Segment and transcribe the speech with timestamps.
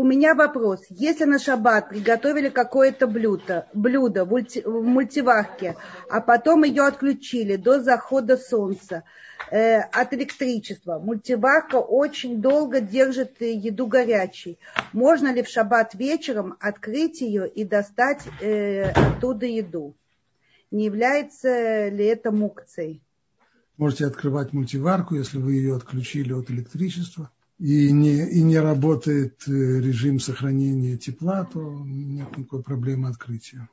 [0.00, 0.80] у меня вопрос.
[0.88, 5.76] Если на шаббат приготовили какое-то блюдо, блюдо в, мульти, мультиварке,
[6.08, 9.02] а потом ее отключили до захода солнца
[9.50, 14.58] э, от электричества, мультиварка очень долго держит еду горячей.
[14.94, 19.94] Можно ли в шаббат вечером открыть ее и достать э, оттуда еду?
[20.70, 23.02] Не является ли это мукцией?
[23.76, 27.30] Можете открывать мультиварку, если вы ее отключили от электричества
[27.60, 33.68] и не, и не работает э, режим сохранения тепла, то нет никакой проблемы открытия.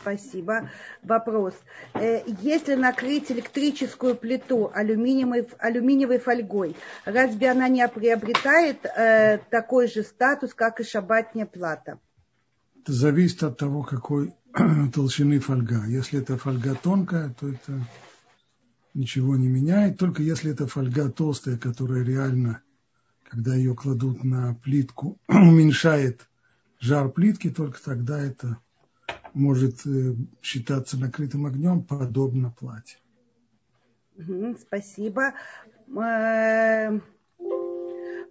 [0.00, 0.70] Спасибо.
[1.02, 1.52] Вопрос.
[1.92, 6.74] Э, если накрыть электрическую плиту алюминиевой, алюминиевой фольгой,
[7.04, 11.98] разве она не приобретает э, такой же статус, как и шабатная плата?
[12.82, 14.32] Это зависит от того, какой
[14.94, 15.84] толщины фольга.
[15.86, 17.78] Если это фольга тонкая, то это
[18.94, 19.98] ничего не меняет.
[19.98, 22.62] Только если это фольга толстая, которая реально
[23.30, 26.28] когда ее кладут на плитку, уменьшает
[26.80, 28.58] жар плитки, только тогда это
[29.34, 32.98] может э, считаться накрытым огнем, подобно платье.
[34.60, 35.34] Спасибо.
[35.96, 36.98] Э,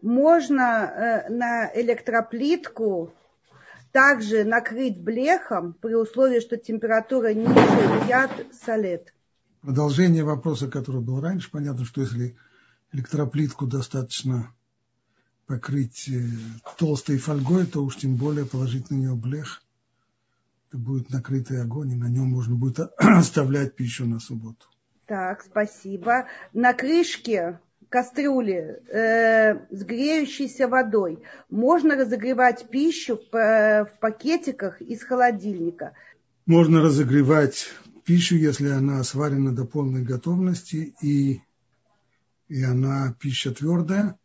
[0.01, 3.13] можно э, на электроплитку
[3.93, 9.13] также накрыть блехом при условии, что температура ниже яд солет.
[9.61, 12.37] Продолжение вопроса, который был раньше, понятно, что если
[12.91, 14.53] электроплитку достаточно
[15.49, 16.21] покрыть э,
[16.77, 19.63] толстой фольгой, то уж тем более положить на нее блех.
[20.69, 24.67] Это будет накрытый огонь, и на нем можно будет оставлять пищу на субботу.
[25.07, 26.27] Так, спасибо.
[26.53, 31.17] На крышке кастрюли э, с греющейся водой
[31.49, 35.93] можно разогревать пищу в, э, в пакетиках из холодильника.
[36.45, 37.69] Можно разогревать
[38.05, 41.41] пищу, если она сварена до полной готовности и,
[42.49, 44.15] и она пища твердая.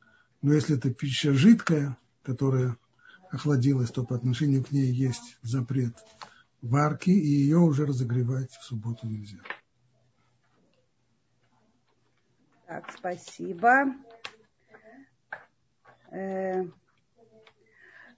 [0.44, 2.76] Но если это пища жидкая, которая
[3.30, 5.94] охладилась, то по отношению к ней есть запрет
[6.60, 9.38] варки, и ее уже разогревать в субботу нельзя.
[12.66, 13.86] Так, спасибо.
[16.10, 16.64] Э,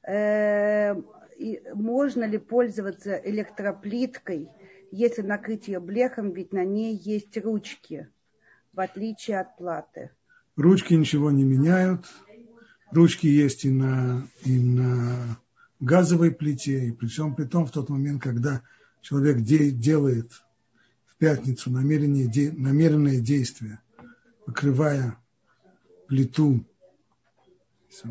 [0.03, 0.95] э,
[1.75, 4.51] можно ли пользоваться электроплиткой,
[4.91, 8.11] если накрыть ее блехом, ведь на ней есть ручки,
[8.73, 10.11] в отличие от платы?
[10.57, 12.07] Ручки ничего не меняют.
[12.91, 15.39] Ручки есть и на, и на
[15.81, 18.63] газовой плите, и при всем при том, в тот момент, когда
[19.03, 20.33] человек де, делает
[21.05, 23.81] в пятницу намерение, де, намеренное действие,
[24.47, 25.19] покрывая
[26.09, 26.65] плиту
[28.05, 28.09] э,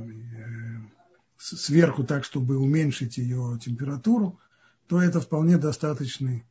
[1.38, 4.40] сверху так, чтобы уменьшить ее температуру,
[4.88, 6.46] то это вполне достаточный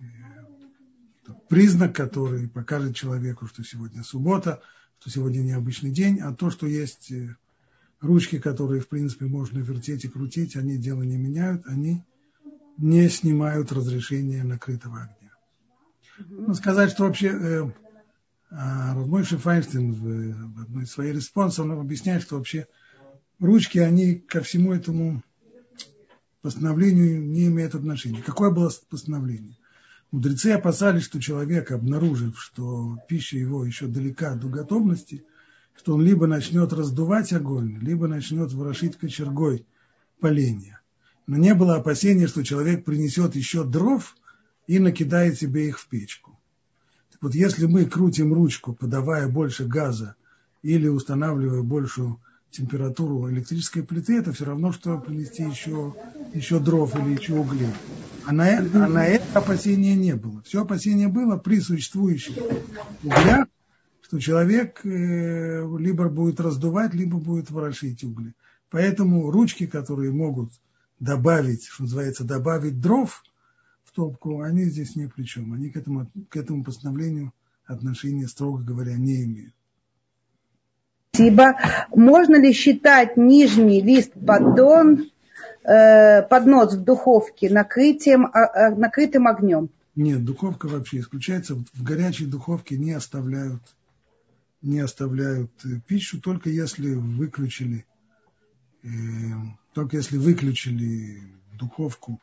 [0.00, 0.04] э,
[1.48, 4.62] признак, который покажет человеку, что сегодня суббота,
[4.98, 7.36] что сегодня необычный день, а то, что есть э,
[8.00, 12.04] ручки, которые, в принципе, можно вертеть и крутить, они дело не меняют, они
[12.78, 15.32] не снимают разрешение накрытого огня.
[16.18, 17.70] Ну, сказать, что вообще э,
[18.50, 22.68] а Файнштейн в, в одной из своих респонсов он объясняет, что вообще
[23.38, 25.22] ручки, они ко всему этому
[26.42, 28.22] постановлению не имеют отношения.
[28.22, 29.56] Какое было постановление?
[30.12, 35.24] Мудрецы опасались, что человек, обнаружив, что пища его еще далека до готовности,
[35.74, 39.66] что он либо начнет раздувать огонь, либо начнет ворошить кочергой
[40.20, 40.80] поленья.
[41.26, 44.14] Но не было опасения, что человек принесет еще дров
[44.68, 46.38] и накидает себе их в печку.
[47.10, 50.14] Так вот, если мы крутим ручку, подавая больше газа
[50.62, 52.20] или устанавливая большую
[52.56, 55.94] температуру электрической плиты, это все равно, что принести еще,
[56.32, 57.70] еще дров или еще углей.
[58.24, 60.42] А на, а на это опасения не было.
[60.42, 62.36] Все опасение было при существующих
[63.02, 63.46] углях,
[64.02, 68.34] что человек э, либо будет раздувать, либо будет ворошить угли.
[68.70, 70.52] Поэтому ручки, которые могут
[70.98, 73.22] добавить, что называется, добавить дров
[73.84, 75.52] в топку, они здесь ни при чем.
[75.52, 77.32] Они к этому, к этому постановлению
[77.64, 79.54] отношения, строго говоря, не имеют.
[81.16, 81.56] Спасибо.
[81.94, 85.10] Можно ли считать нижний лист поддон,
[85.64, 89.70] э, поднос в духовке накрытием, э, накрытым огнем?
[89.94, 91.54] Нет, духовка вообще исключается.
[91.54, 93.62] В горячей духовке не оставляют,
[94.60, 97.86] не оставляют э, пищу, только если выключили,
[98.82, 98.88] э,
[99.72, 101.22] только если выключили
[101.58, 102.20] духовку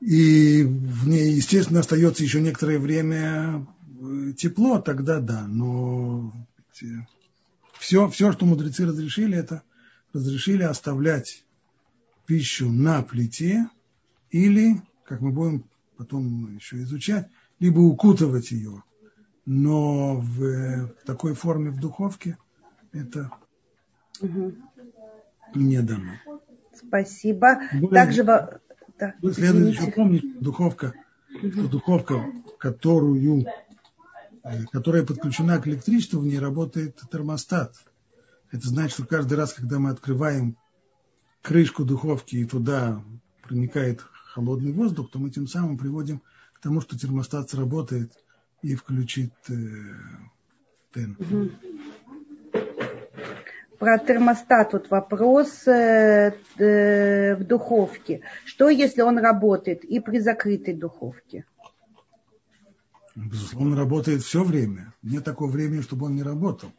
[0.00, 3.66] и в ней, естественно, остается еще некоторое время
[4.00, 6.32] э, тепло, тогда да, но
[7.78, 9.62] все, все, что мудрецы разрешили, это
[10.12, 11.44] разрешили оставлять
[12.26, 13.68] пищу на плите
[14.30, 15.64] или, как мы будем
[15.96, 17.28] потом еще изучать,
[17.58, 18.82] либо укутывать ее.
[19.46, 22.38] Но в, в такой форме в духовке
[22.92, 23.30] это
[24.20, 24.54] угу.
[25.54, 26.12] не дано.
[26.74, 27.60] Спасибо.
[27.72, 28.24] Более, Также...
[28.24, 30.94] Да, следует еще помнить, духовка,
[31.34, 31.50] угу.
[31.50, 32.26] что духовка,
[32.58, 33.46] которую,
[34.72, 37.74] которая подключена к электричеству, в ней работает термостат.
[38.52, 40.56] Это значит, что каждый раз, когда мы открываем
[41.42, 43.02] крышку духовки и туда
[43.42, 44.00] проникает
[44.32, 46.22] холодный воздух, то мы тем самым приводим
[46.54, 48.12] к тому, что термостат сработает
[48.62, 49.54] и включит э,
[50.94, 51.16] тен.
[53.78, 58.20] Про термостат вот вопрос э, э, в духовке.
[58.44, 61.46] Что, если он работает и при закрытой духовке?
[63.14, 64.94] Безусловно, работает все время.
[65.02, 66.72] Нет такого времени, чтобы он не работал.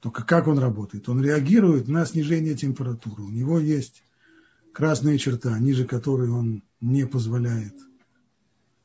[0.00, 1.08] Только как он работает?
[1.08, 3.22] Он реагирует на снижение температуры.
[3.22, 4.04] У него есть
[4.72, 7.74] красная черта, ниже которой он не позволяет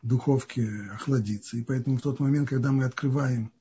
[0.02, 1.58] духовке охладиться.
[1.58, 3.52] И поэтому в тот момент, когда мы открываем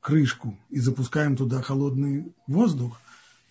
[0.00, 2.98] крышку и запускаем туда холодный воздух,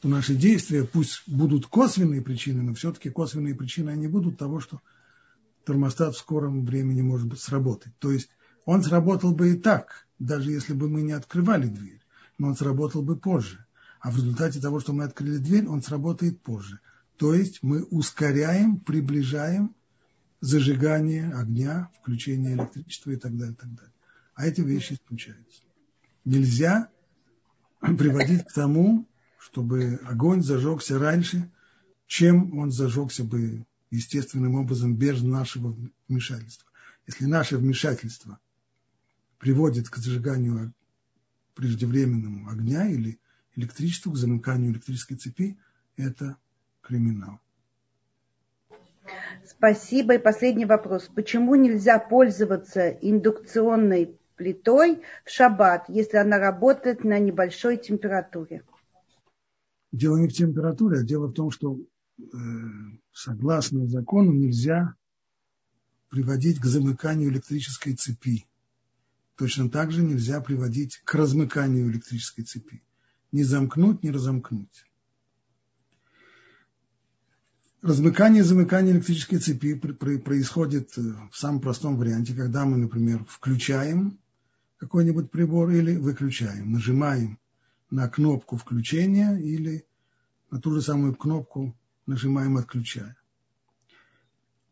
[0.01, 4.79] то наши действия, пусть будут косвенные причины, но все-таки косвенные причины, они будут того, что
[5.69, 7.93] термостат в скором времени может быть сработать.
[7.99, 8.29] То есть
[8.65, 12.01] он сработал бы и так, даже если бы мы не открывали дверь,
[12.39, 13.65] но он сработал бы позже.
[13.99, 16.79] А в результате того, что мы открыли дверь, он сработает позже.
[17.17, 19.75] То есть мы ускоряем, приближаем
[20.41, 23.93] зажигание огня, включение электричества и так далее, и так далее.
[24.33, 25.61] А эти вещи исключаются.
[26.25, 26.89] Нельзя
[27.79, 29.07] приводить к тому,
[29.37, 31.51] чтобы огонь зажегся раньше,
[32.07, 35.75] чем он зажегся бы естественным образом без нашего
[36.07, 36.69] вмешательства.
[37.07, 38.39] Если наше вмешательство
[39.39, 40.73] приводит к зажиганию
[41.55, 43.19] преждевременному огня или
[43.55, 45.57] электричеству, к замыканию электрической цепи,
[45.97, 46.37] это
[46.81, 47.39] криминал.
[49.45, 50.15] Спасибо.
[50.15, 51.09] И последний вопрос.
[51.13, 58.63] Почему нельзя пользоваться индукционной плитой в шаббат, если она работает на небольшой температуре?
[59.91, 61.77] Дело не в температуре, а дело в том, что
[62.19, 62.23] э,
[63.19, 64.95] согласно закону нельзя
[66.09, 68.47] приводить к замыканию электрической цепи.
[69.35, 72.81] Точно так же нельзя приводить к размыканию электрической цепи.
[73.33, 74.85] Не замкнуть, не разомкнуть.
[77.81, 81.01] Размыкание и замыкание электрической цепи происходит э,
[81.31, 84.17] в самом простом варианте, когда мы, например, включаем
[84.77, 87.37] какой-нибудь прибор или выключаем, нажимаем
[87.89, 89.85] на кнопку включения или
[90.51, 91.75] на ту же самую кнопку
[92.09, 93.15] нажимаем отключая.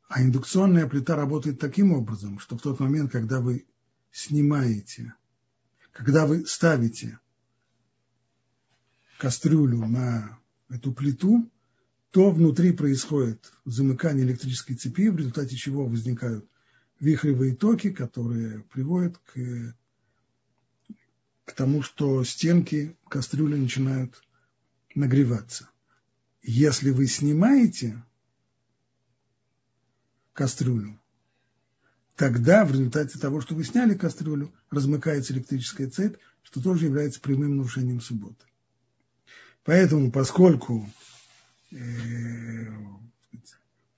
[0.10, 3.68] А индукционная плита работает таким образом, что в тот момент, когда вы
[4.12, 5.14] снимаете,
[5.92, 7.20] когда вы ставите
[9.20, 10.40] кастрюлю на
[10.70, 11.50] эту плиту,
[12.12, 16.50] то внутри происходит замыкание электрической цепи, в результате чего возникают
[17.00, 19.76] вихревые токи, которые приводят к,
[21.46, 24.24] к тому, что стенки кастрюли начинают
[24.96, 25.70] нагреваться.
[26.44, 28.02] Если вы снимаете
[30.34, 31.00] кастрюлю,
[32.16, 37.58] тогда в результате того, что вы сняли кастрюлю, размыкается электрическая цепь, что тоже является прямым
[37.58, 38.46] нарушением субботы.
[39.64, 40.90] Поэтому, поскольку
[41.72, 41.78] Э,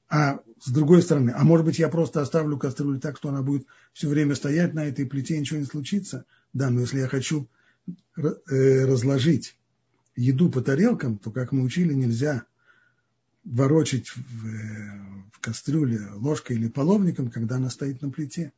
[0.09, 3.67] а с другой стороны, а может быть я просто оставлю кастрюлю так, что она будет
[3.93, 6.25] все время стоять на этой плите и ничего не случится?
[6.51, 7.47] Да, но если я хочу
[8.17, 9.55] э, разложить
[10.19, 12.45] еду по тарелкам, то, как мы учили, нельзя
[13.43, 18.51] ворочать в, э, в кастрюле ложкой или половником, когда она стоит на плите.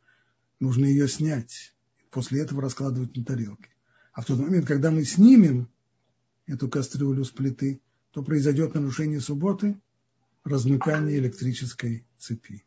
[0.60, 1.74] Нужно ее снять,
[2.10, 3.70] после этого раскладывать на тарелке.
[4.14, 5.70] А в тот момент, когда мы снимем
[6.48, 7.80] эту кастрюлю с плиты,
[8.12, 9.80] то произойдет нарушение субботы,
[10.44, 12.66] размыкание электрической цепи.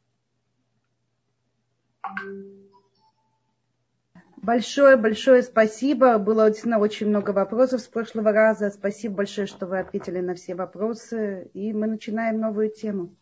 [4.45, 6.19] Большое-большое спасибо.
[6.19, 8.71] Было действительно очень много вопросов с прошлого раза.
[8.71, 11.51] Спасибо большое, что вы ответили на все вопросы.
[11.55, 13.15] И мы начинаем новую тему.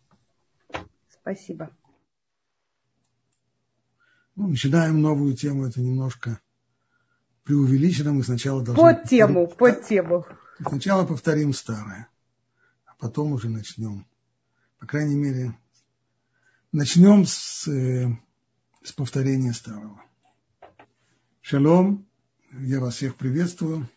[1.09, 1.71] Спасибо.
[4.35, 5.67] Ну, начинаем новую тему.
[5.67, 6.41] Это немножко
[7.45, 8.12] преувеличено.
[8.12, 8.83] Мы сначала должны...
[8.83, 10.26] Под тему, под тему.
[10.67, 12.09] Сначала повторим старое
[13.02, 14.07] потом уже начнем.
[14.79, 15.59] По крайней мере,
[16.71, 18.17] начнем с, э,
[18.85, 20.00] с повторения старого.
[21.45, 22.07] Шалом,
[22.53, 23.89] я вас всех приветствую.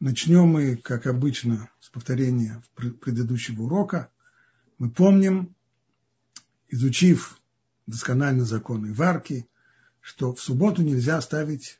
[0.00, 4.10] Начнем мы, как обычно, с повторения предыдущего урока.
[4.78, 5.54] Мы помним,
[6.70, 7.38] изучив
[7.86, 9.46] досконально законы варки,
[10.00, 11.78] что в субботу нельзя ставить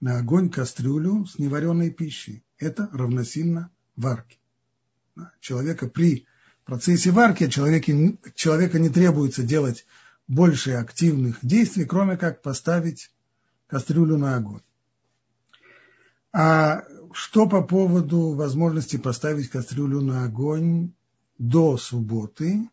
[0.00, 2.42] на огонь кастрюлю с невареной пищей.
[2.56, 4.38] Это равносильно варке
[5.40, 6.26] человека при
[6.64, 9.84] процессе варки человеке, человека не требуется делать
[10.26, 13.10] больше активных действий, кроме как поставить
[13.72, 14.60] кастрюлю на огонь.
[16.30, 20.92] А что по поводу возможности поставить кастрюлю на огонь
[21.38, 22.68] до субботы,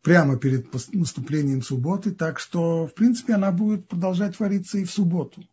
[0.00, 5.46] прямо перед наступлением субботы, так что, в принципе, она будет продолжать вариться и в субботу.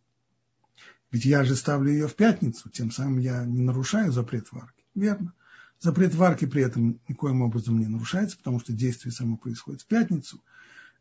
[1.10, 4.82] Ведь я же ставлю ее в пятницу, тем самым я не нарушаю запрет варки.
[4.94, 5.34] Верно.
[5.78, 10.42] Запрет варки при этом никоим образом не нарушается, потому что действие само происходит в пятницу.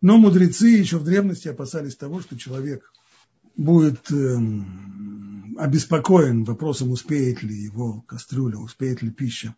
[0.01, 2.91] Но мудрецы еще в древности опасались того, что человек
[3.55, 4.39] будет э,
[5.57, 9.55] обеспокоен вопросом, успеет ли его кастрюля, успеет ли пища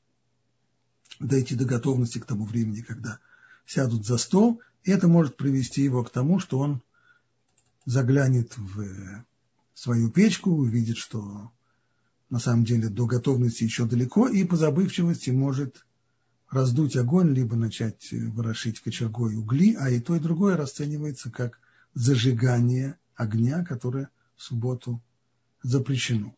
[1.20, 3.20] дойти до готовности к тому времени, когда
[3.66, 6.82] сядут за стол, и это может привести его к тому, что он
[7.86, 9.24] заглянет в
[9.74, 11.52] свою печку, увидит, что
[12.30, 15.86] на самом деле до готовности еще далеко, и по забывчивости может
[16.50, 21.60] раздуть огонь, либо начать ворошить кочергой угли, а и то, и другое расценивается как
[21.94, 25.02] зажигание огня, которое в субботу
[25.62, 26.36] запрещено.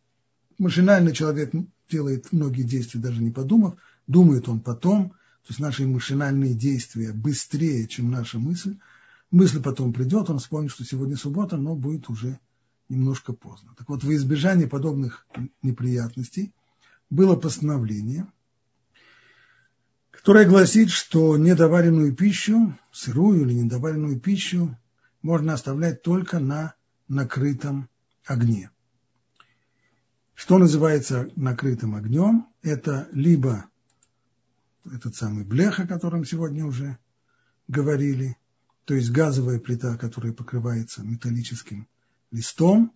[0.58, 1.52] Машинально человек
[1.90, 3.76] делает многие действия, даже не подумав,
[4.08, 8.78] думает он потом, то есть наши машинальные действия быстрее, чем наша мысль.
[9.32, 12.40] Мысль потом придет, он вспомнит, что сегодня суббота, но будет уже
[12.90, 13.74] немножко поздно.
[13.78, 15.28] Так вот, во избежание подобных
[15.62, 16.54] неприятностей
[17.10, 18.28] было постановление,
[20.12, 24.76] которое гласит, что недоваренную пищу, сырую или недоваренную пищу
[25.26, 26.76] можно оставлять только на
[27.08, 27.90] накрытом
[28.26, 28.70] огне.
[30.36, 32.46] Что называется накрытым огнем?
[32.62, 33.66] Это либо
[34.86, 37.00] этот самый блех, о котором сегодня уже
[37.68, 38.38] говорили,
[38.86, 41.88] то есть газовая плита, которая покрывается металлическим
[42.30, 42.94] листом.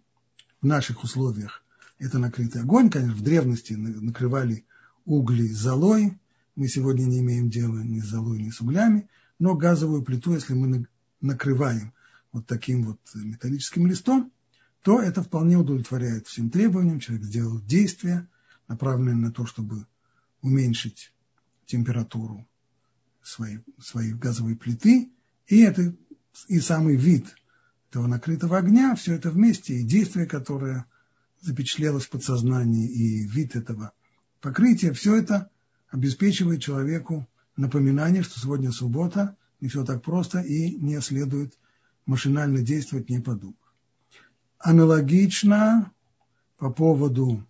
[0.61, 1.63] В наших условиях
[1.97, 2.91] это накрытый огонь.
[2.91, 4.65] Конечно, в древности накрывали
[5.03, 6.15] угли золой.
[6.55, 9.09] Мы сегодня не имеем дела ни с золой, ни с углями.
[9.39, 10.85] Но газовую плиту, если мы
[11.21, 11.91] накрываем
[12.31, 14.31] вот таким вот металлическим листом,
[14.83, 16.99] то это вполне удовлетворяет всем требованиям.
[16.99, 18.27] Человек сделал действие,
[18.67, 19.85] направленное на то, чтобы
[20.41, 21.13] уменьшить
[21.65, 22.47] температуру
[23.21, 25.11] своей, своей газовой плиты,
[25.47, 25.95] и это
[26.47, 27.25] и самый вид
[27.89, 30.85] этого накрытого огня, все это вместе, и действие, которое
[31.41, 33.91] запечатлелось в подсознании, и вид этого
[34.41, 35.49] покрытия, все это
[35.89, 41.57] обеспечивает человеку напоминание, что сегодня суббота, не все так просто, и не следует
[42.09, 43.55] машинально действовать, не подумав.
[44.57, 45.91] Аналогично
[46.57, 47.45] по поводу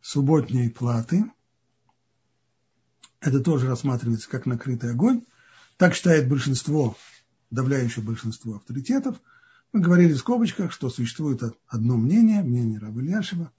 [0.00, 1.24] субботней платы,
[3.20, 5.24] это тоже рассматривается как накрытый огонь,
[5.76, 6.96] так считает большинство,
[7.50, 9.20] давляющее большинство авторитетов.
[9.72, 13.52] Мы говорили в скобочках, что существует одно мнение, мнение Раба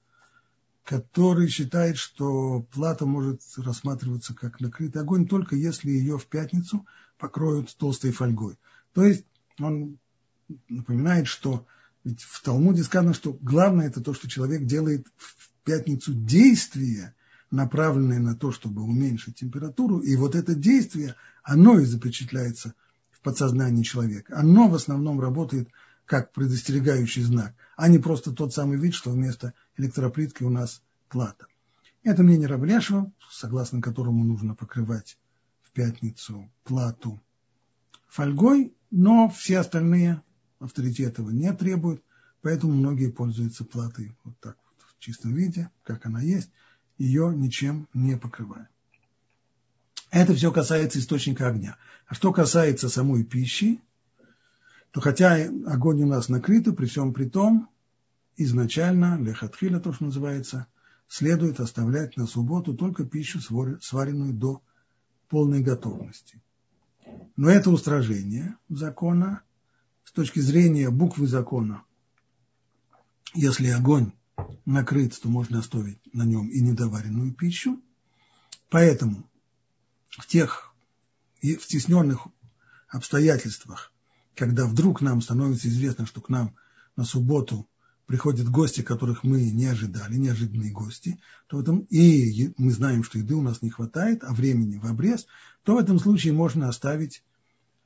[0.86, 6.86] который считает, что плата может рассматриваться как накрытый огонь только если ее в пятницу
[7.18, 8.58] покроют толстой фольгой.
[8.94, 9.26] То есть
[9.60, 10.00] он
[10.70, 11.66] напоминает, что
[12.04, 17.14] ведь в Талмуде сказано, что главное это то, что человек делает в пятницу действие,
[17.52, 22.74] направленное на то, чтобы уменьшить температуру, и вот это действие, оно и запечатляется
[23.12, 24.36] в подсознании человека.
[24.38, 25.70] Оно в основном работает
[26.06, 31.46] как предостерегающий знак, а не просто тот самый вид, что вместо электроплитки у нас плата.
[32.04, 35.18] Это мнение Рабляшева, согласно которому нужно покрывать
[35.62, 37.22] в пятницу плату
[38.08, 40.22] фольгой, но все остальные
[40.62, 42.02] авторитет этого не требует,
[42.42, 46.50] поэтому многие пользуются платой вот так вот, в чистом виде, как она есть,
[46.98, 48.70] ее ничем не покрывая.
[50.12, 51.78] Это все касается источника огня.
[52.06, 53.82] А что касается самой пищи,
[54.92, 57.70] то хотя огонь у нас накрыт, при всем при том,
[58.36, 60.68] изначально, лехатхиля то, что называется,
[61.08, 63.40] следует оставлять на субботу только пищу,
[63.82, 64.62] сваренную до
[65.30, 66.42] полной готовности.
[67.38, 69.42] Но это устражение закона
[70.12, 71.84] с точки зрения буквы закона,
[73.34, 74.12] если огонь
[74.66, 77.82] накрыт, то можно оставить на нем и недоваренную пищу.
[78.70, 79.30] Поэтому
[80.10, 80.74] в тех
[81.42, 82.28] в стесненных
[82.90, 83.94] обстоятельствах,
[84.36, 86.56] когда вдруг нам становится известно, что к нам
[86.98, 87.70] на субботу
[88.06, 93.18] приходят гости, которых мы не ожидали, неожиданные гости, то в этом, и мы знаем, что
[93.18, 95.26] еды у нас не хватает, а времени в обрез,
[95.64, 97.24] то в этом случае можно оставить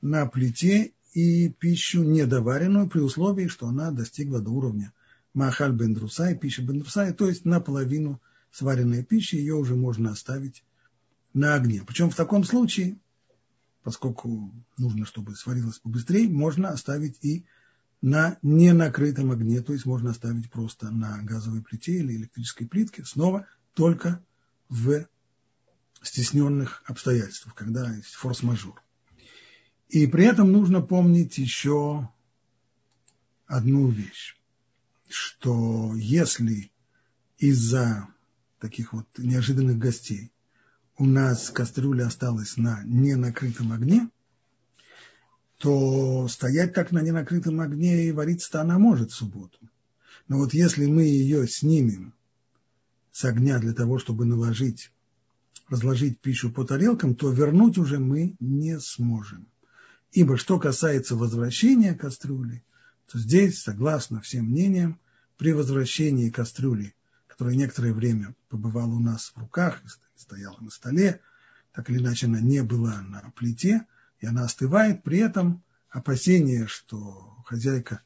[0.00, 4.92] на плите и пищу недоваренную при условии, что она достигла до уровня
[5.32, 8.20] махаль бендрусай, пища бендрусай, то есть наполовину
[8.50, 10.62] сваренная пища, ее уже можно оставить
[11.32, 11.82] на огне.
[11.86, 12.98] Причем в таком случае,
[13.82, 17.46] поскольку нужно, чтобы сварилось побыстрее, можно оставить и
[18.02, 23.46] на ненакрытом огне, то есть можно оставить просто на газовой плите или электрической плитке, снова
[23.72, 24.22] только
[24.68, 25.06] в
[26.02, 28.82] стесненных обстоятельствах, когда есть форс-мажор.
[29.88, 32.08] И при этом нужно помнить еще
[33.46, 34.36] одну вещь,
[35.08, 36.72] что если
[37.38, 38.08] из-за
[38.58, 40.32] таких вот неожиданных гостей
[40.98, 44.08] у нас кастрюля осталась на ненакрытом огне,
[45.58, 49.58] то стоять так на ненакрытом огне и вариться-то она может в субботу.
[50.28, 52.12] Но вот если мы ее снимем
[53.12, 54.90] с огня для того, чтобы наложить,
[55.68, 59.46] разложить пищу по тарелкам, то вернуть уже мы не сможем.
[60.16, 62.64] Ибо что касается возвращения кастрюли,
[63.06, 64.98] то здесь, согласно всем мнениям,
[65.36, 66.94] при возвращении кастрюли,
[67.26, 69.82] которая некоторое время побывала у нас в руках,
[70.14, 71.20] стояла на столе,
[71.74, 73.86] так или иначе она не была на плите,
[74.20, 78.00] и она остывает, при этом опасение, что хозяйка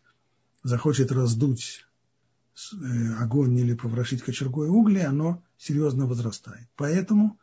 [0.64, 1.86] захочет раздуть
[2.72, 6.66] э, огонь или поворошить кочергой угли, оно серьезно возрастает.
[6.74, 7.38] Поэтому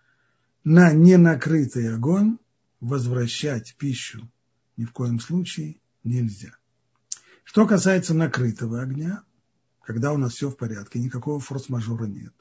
[0.66, 2.38] на ненакрытый огонь
[2.82, 4.30] возвращать пищу
[4.78, 6.56] ни в коем случае нельзя.
[7.44, 9.24] Что касается накрытого огня,
[9.82, 12.34] когда у нас все в порядке, никакого форс-мажора нет,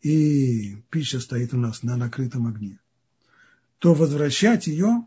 [0.00, 2.78] и пища стоит у нас на накрытом огне,
[3.78, 5.06] то возвращать ее,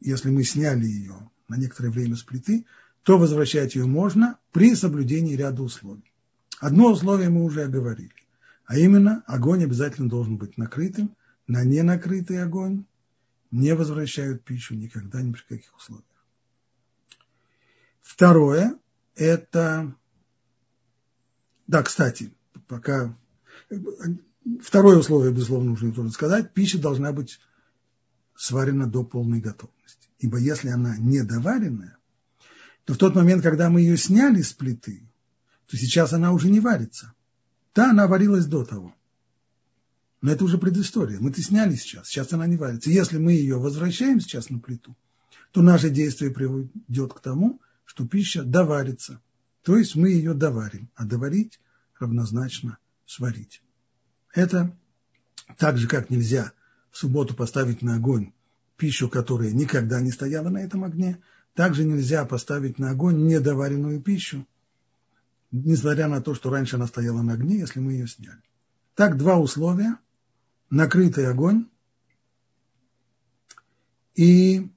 [0.00, 2.66] если мы сняли ее на некоторое время с плиты,
[3.02, 6.12] то возвращать ее можно при соблюдении ряда условий.
[6.60, 8.14] Одно условие мы уже оговорили,
[8.66, 12.84] а именно огонь обязательно должен быть накрытым, на ненакрытый огонь
[13.52, 16.06] не возвращают пищу никогда ни при каких условиях.
[18.00, 18.76] Второе–
[19.14, 19.94] это...
[21.68, 22.34] Да, кстати,
[22.66, 23.16] пока...
[24.60, 26.52] Второе условие, безусловно, нужно тоже сказать.
[26.52, 27.38] Пища должна быть
[28.34, 30.08] сварена до полной готовности.
[30.18, 31.98] Ибо если она недоваренная,
[32.84, 35.08] то в тот момент, когда мы ее сняли с плиты,
[35.66, 37.12] то сейчас она уже не варится.
[37.74, 38.94] Да, она варилась до того.
[40.22, 41.18] Но это уже предыстория.
[41.18, 42.90] Мы-то сняли сейчас, сейчас она не варится.
[42.90, 44.96] Если мы ее возвращаем сейчас на плиту,
[45.50, 49.20] то наше действие приведет к тому, что пища доварится.
[49.62, 51.60] То есть мы ее доварим, а доварить
[51.98, 53.62] равнозначно сварить.
[54.32, 54.76] Это
[55.58, 56.52] так же, как нельзя
[56.92, 58.32] в субботу поставить на огонь
[58.76, 61.20] пищу, которая никогда не стояла на этом огне,
[61.54, 64.46] также нельзя поставить на огонь недоваренную пищу,
[65.50, 68.40] несмотря на то, что раньше она стояла на огне, если мы ее сняли.
[68.94, 69.98] Так, два условия.
[70.72, 71.68] Накрытый огонь
[74.14, 74.70] и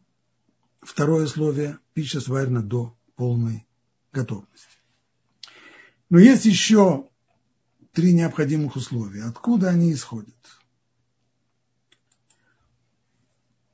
[0.81, 3.65] второе условие– пища сварена до полной
[4.11, 4.77] готовности.
[6.09, 7.07] Но есть еще
[7.93, 9.23] три необходимых условия.
[9.23, 10.35] Откуда они исходят?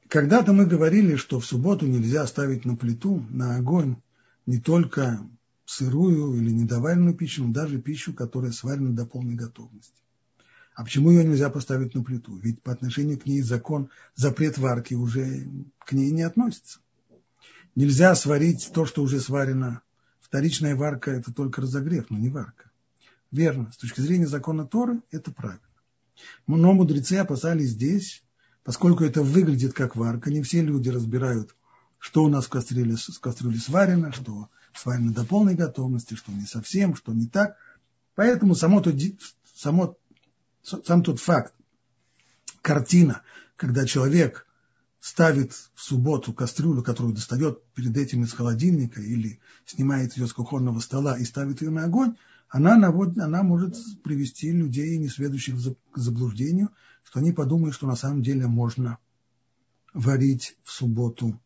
[0.07, 3.95] Когда-то мы говорили, что в субботу нельзя ставить на плиту, на огонь
[4.45, 5.27] не только
[5.65, 10.03] сырую или недоваренную пищу, но даже пищу, которая сварена до полной готовности.
[10.81, 12.35] А почему ее нельзя поставить на плиту?
[12.37, 16.79] Ведь по отношению к ней закон, запрет варки уже к ней не относится.
[17.75, 19.83] Нельзя сварить то, что уже сварено.
[20.21, 22.71] Вторичная варка– это только разогрев, но не варка.
[23.29, 23.71] Верно.
[23.71, 25.61] С точки зрения закона Торы это правильно.
[26.47, 28.23] Но мудрецы опасались здесь,
[28.63, 31.55] поскольку это выглядит как варка, не все люди разбирают,
[31.99, 36.47] что у нас в кастрюле, в кастрюле сварено, что сварено до полной готовности, что не
[36.47, 37.55] совсем, что не так.
[38.15, 38.91] Поэтому само, то,
[39.53, 39.95] само,
[40.63, 41.53] сам тот факт,
[42.61, 43.21] картина,
[43.55, 44.47] когда человек
[44.99, 50.79] ставит в субботу кастрюлю, которую достает перед этим из холодильника или снимает ее с кухонного
[50.79, 52.15] стола и ставит ее на огонь,
[52.49, 56.69] она, наводит, она может привести людей, несведущих к заблуждению,
[57.03, 58.99] что они подумают, что на самом деле можно
[59.93, 61.39] варить в субботу,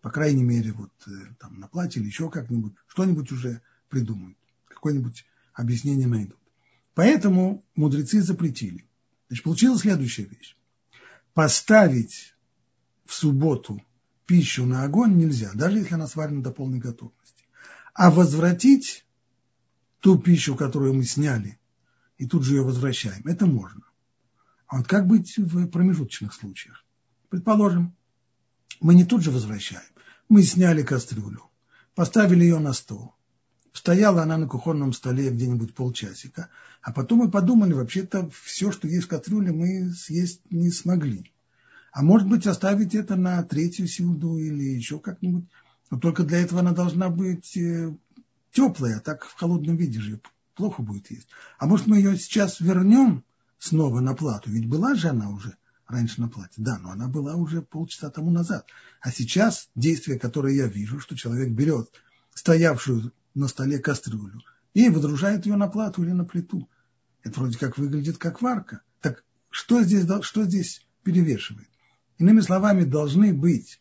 [0.00, 5.26] по крайней мере, вот э, там на платье или еще как-нибудь, что-нибудь уже придумают, какое-нибудь
[5.52, 6.38] объяснение найдут.
[6.94, 8.86] Поэтому мудрецы запретили.
[9.28, 10.56] Значит, получилась следующая вещь.
[11.32, 12.34] Поставить
[13.06, 13.82] в субботу
[14.26, 17.44] пищу на огонь нельзя, даже если она сварена до полной готовности.
[17.94, 19.06] А возвратить
[20.00, 21.58] ту пищу, которую мы сняли,
[22.18, 23.82] и тут же ее возвращаем, это можно.
[24.66, 26.84] А вот как быть в промежуточных случаях?
[27.28, 27.94] Предположим,
[28.80, 29.82] мы не тут же возвращаем.
[30.28, 31.50] Мы сняли кастрюлю,
[31.94, 33.14] поставили ее на стол.
[33.72, 36.48] Стояла она на кухонном столе где-нибудь полчасика,
[36.82, 41.32] а потом мы подумали, вообще-то все, что есть в кастрюле, мы съесть не смогли.
[41.92, 45.44] А может быть, оставить это на третью силду или еще как-нибудь.
[45.90, 47.94] Но только для этого она должна быть э,
[48.50, 50.20] теплая, а так в холодном виде же
[50.54, 51.28] плохо будет есть.
[51.58, 53.24] А может, мы ее сейчас вернем
[53.58, 54.50] снова на плату?
[54.50, 55.56] Ведь была же она уже
[55.86, 56.54] раньше на плате.
[56.56, 58.66] Да, но она была уже полчаса тому назад.
[59.00, 61.90] А сейчас действие, которое я вижу, что человек берет
[62.34, 64.40] стоявшую на столе кастрюлю
[64.74, 66.68] и выдружает ее на плату или на плиту.
[67.22, 68.82] Это вроде как выглядит как варка.
[69.00, 71.68] Так что здесь, что здесь перевешивает?
[72.18, 73.80] Иными словами, должны быть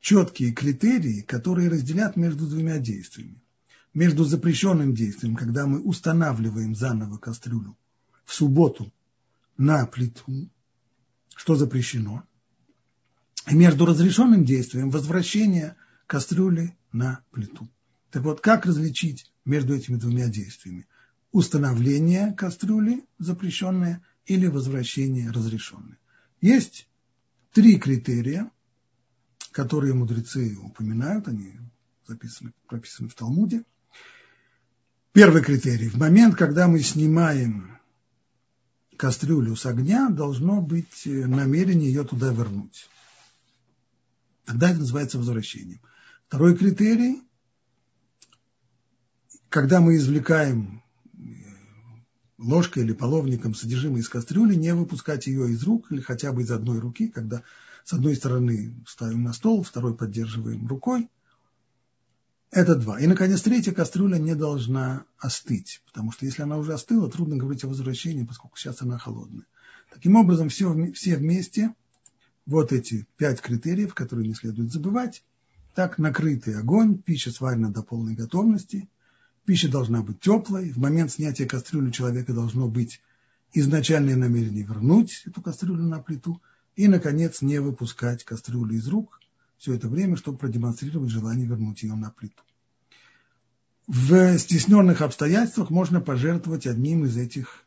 [0.00, 3.42] четкие критерии, которые разделят между двумя действиями.
[3.94, 7.78] между запрещенным действием, когда мы устанавливаем заново кастрюлю
[8.26, 8.92] в субботу
[9.56, 10.50] на плиту,
[11.34, 12.22] что запрещено,
[13.48, 17.70] и между разрешенным действием возвращения кастрюли на плиту.
[18.16, 20.88] Так вот, как различить между этими двумя действиями?
[21.32, 25.98] Установление кастрюли запрещенное или возвращение разрешенное.
[26.40, 26.88] Есть
[27.52, 28.50] три критерия,
[29.52, 31.60] которые мудрецы упоминают, они
[32.06, 33.64] записаны, прописаны в Талмуде.
[35.12, 35.90] Первый критерий.
[35.90, 37.78] В момент, когда мы снимаем
[38.96, 42.88] кастрюлю с огня, должно быть намерение ее туда вернуть.
[44.46, 45.82] Тогда это называется возвращением.
[46.28, 47.25] Второй критерий
[49.56, 50.82] когда мы извлекаем
[51.14, 51.16] э,
[52.36, 56.50] ложкой или половником содержимое из кастрюли, не выпускать ее из рук или хотя бы из
[56.50, 57.42] одной руки, когда
[57.82, 61.08] с одной стороны ставим на стол, второй поддерживаем рукой.
[62.50, 63.00] Это два.
[63.00, 67.64] И, наконец, третья кастрюля не должна остыть, потому что если она уже остыла, трудно говорить
[67.64, 69.46] о возвращении, поскольку сейчас она холодная.
[69.90, 71.74] Таким образом, все, все вместе,
[72.44, 75.24] вот эти пять критериев, которые не следует забывать,
[75.74, 78.90] так накрытый огонь, пища сварена до полной готовности–
[79.46, 80.72] Пища должна быть теплой.
[80.72, 83.00] В момент снятия кастрюли человека должно быть
[83.54, 86.42] изначальное намерение вернуть эту кастрюлю на плиту.
[86.74, 89.20] И, наконец, не выпускать кастрюлю из рук
[89.56, 92.42] все это время, чтобы продемонстрировать желание вернуть ее на плиту.
[93.86, 97.64] В стесненных обстоятельствах можно пожертвовать одним из этих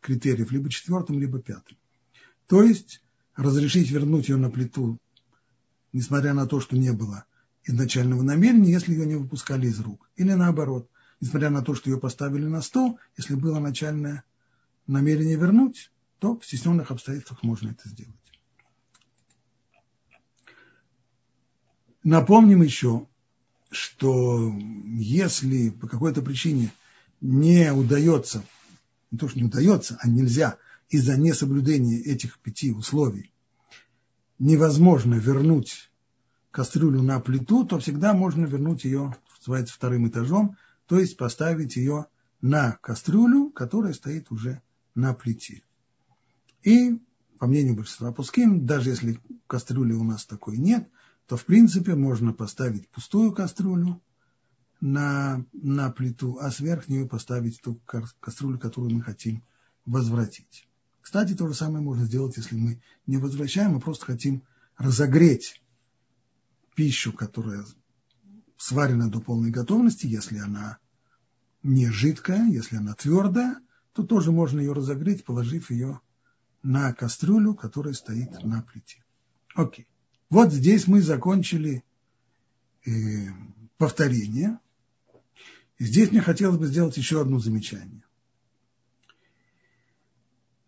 [0.00, 1.76] критериев, либо четвертым, либо пятым.
[2.46, 3.02] То есть
[3.36, 4.98] разрешить вернуть ее на плиту,
[5.92, 7.26] несмотря на то, что не было
[7.64, 10.08] изначального намерения, если ее не выпускали из рук.
[10.16, 10.88] Или наоборот,
[11.20, 14.24] несмотря на то, что ее поставили на стол, если было начальное
[14.86, 18.14] намерение вернуть, то в стесненных обстоятельствах можно это сделать.
[22.02, 23.06] Напомним еще,
[23.70, 24.52] что
[24.96, 26.72] если по какой-то причине
[27.20, 28.42] не удается,
[29.10, 30.56] не то, что не удается, а нельзя
[30.88, 33.30] из-за несоблюдения этих пяти условий,
[34.38, 35.90] невозможно вернуть
[36.50, 40.56] кастрюлю на плиту, то всегда можно вернуть ее, называется, вторым этажом–
[40.90, 42.06] то есть поставить ее
[42.40, 44.60] на кастрюлю, которая стоит уже
[44.96, 45.62] на плите.
[46.64, 47.00] И,
[47.38, 50.90] по мнению большинства пускин, даже если кастрюли у нас такой нет,
[51.28, 54.02] то в принципе можно поставить пустую кастрюлю
[54.80, 57.80] на, на плиту, а сверх нее поставить ту
[58.18, 59.44] кастрюлю, которую мы хотим
[59.86, 60.66] возвратить.
[61.02, 64.42] Кстати, то же самое можно сделать, если мы не возвращаем, мы просто хотим
[64.76, 65.62] разогреть
[66.74, 67.64] пищу, которая
[68.60, 70.78] сварена до полной готовности, если она
[71.62, 73.58] не жидкая, если она твердая,
[73.94, 76.00] то тоже можно ее разогреть, положив ее
[76.62, 79.02] на кастрюлю, которая стоит на плите.
[79.54, 79.86] Окей.
[80.28, 81.82] Вот здесь мы закончили
[82.84, 82.90] э,
[83.78, 84.58] повторение.
[85.78, 88.04] И здесь мне хотелось бы сделать еще одно замечание.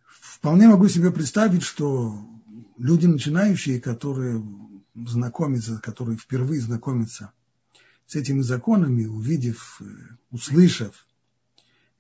[0.07, 2.27] Вполне могу себе представить, что
[2.79, 4.43] люди начинающие, которые
[4.95, 7.33] знакомятся, которые впервые знакомятся
[8.07, 9.85] с этими законами, увидев, э,
[10.31, 11.07] услышав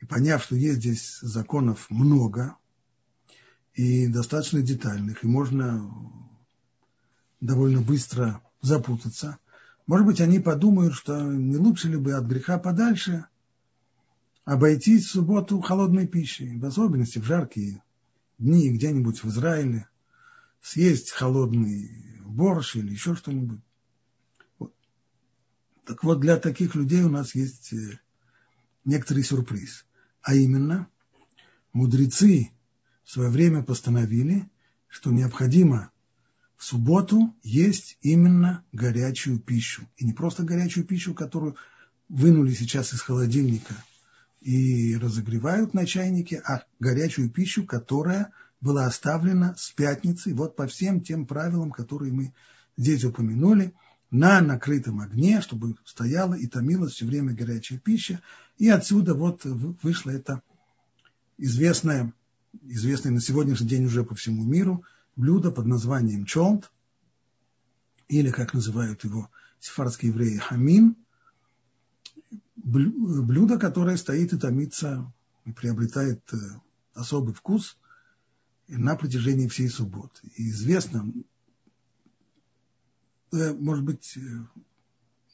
[0.00, 2.56] и поняв, что есть здесь законов много
[3.74, 5.90] и достаточно детальных, и можно
[7.40, 9.38] довольно быстро запутаться,
[9.86, 13.26] может быть, они подумают, что не лучше ли бы от греха подальше
[14.44, 17.82] обойтись в субботу холодной пищей, в особенности в жаркие
[18.38, 19.88] дни где-нибудь в Израиле,
[20.60, 23.60] съесть холодный борщ или еще что-нибудь.
[25.84, 27.98] Так вот, для таких людей у нас есть э,
[28.84, 29.84] некоторый сюрприз.
[30.22, 30.88] А именно,
[31.72, 32.50] мудрецы
[33.04, 34.48] в свое время постановили,
[34.88, 35.90] что необходимо
[36.56, 39.88] в субботу есть именно горячую пищу.
[39.96, 41.56] И не просто горячую пищу, которую
[42.08, 43.74] вынули сейчас из холодильника
[44.40, 51.00] и разогревают на чайнике, а горячую пищу, которая была оставлена с пятницы, вот по всем
[51.00, 52.32] тем правилам, которые мы
[52.76, 53.74] здесь упомянули–
[54.12, 58.20] на накрытом огне, чтобы стояла и томилась все время горячая пища.
[58.58, 60.42] И отсюда вот вышло это
[61.38, 62.12] известное,
[62.62, 64.84] известное на сегодняшний день уже по всему миру
[65.16, 66.70] блюдо под названием чонт,
[68.08, 70.96] или, как называют его сефардские евреи, хамин,
[72.56, 75.10] блюдо, которое стоит и томится,
[75.46, 76.36] и приобретает э,
[76.92, 77.78] особый вкус
[78.68, 80.20] на протяжении всей субботы.
[80.36, 81.10] И известно,
[83.32, 84.20] может быть, э,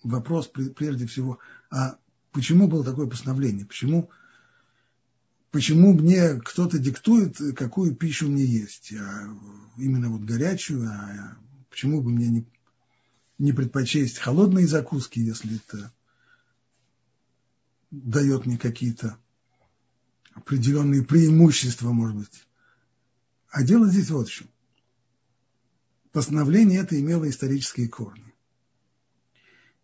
[0.03, 1.39] вопрос прежде всего,
[1.71, 1.99] а
[2.33, 3.67] почему было такое постановление?
[3.67, 4.11] Почему,
[5.51, 8.93] почему мне кто-то диктует, какую пищу мне есть?
[8.93, 9.29] А
[9.77, 11.37] именно вот горячую, а
[11.71, 12.47] почему бы мне не,
[13.39, 15.93] не предпочесть холодные закуски, если это
[17.91, 19.19] дает мне какие-то
[20.35, 22.47] определенные преимущества, может быть.
[23.51, 24.49] А дело здесь вот в чем.
[26.13, 28.35] Постановление это имело исторические корни.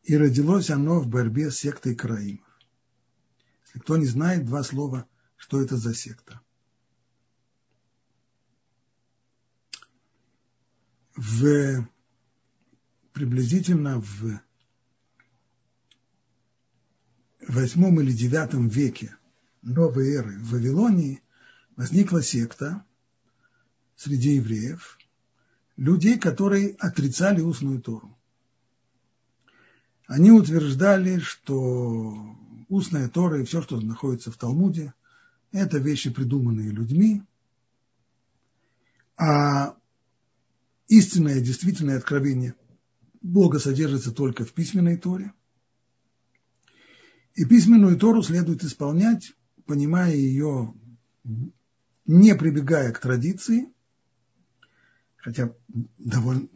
[0.04, 2.46] И родилось оно в борьбе с сектой Караимов.
[3.66, 5.06] Если кто не знает, два слова,
[5.37, 6.40] что это за секта.
[11.16, 11.87] В,
[13.12, 14.40] приблизительно в
[17.46, 19.16] восьмом или девятом веке
[19.62, 21.22] новой эры в Вавилонии
[21.76, 22.84] возникла секта
[23.96, 24.98] среди евреев,
[25.76, 28.16] людей, которые отрицали устную Тору.
[30.06, 32.37] Они утверждали, что
[32.68, 34.92] устная Тора и все, что находится в Талмуде,
[35.52, 37.22] это вещи, придуманные людьми,
[39.16, 39.76] а
[40.88, 42.54] истинное, действительное откровение
[43.22, 45.32] Бога содержится только в письменной Торе.
[47.34, 49.32] И письменную Тору следует исполнять,
[49.66, 50.74] понимая ее,
[52.04, 53.72] не прибегая к традиции,
[55.24, 55.54] хотя
[55.96, 56.48] довольно,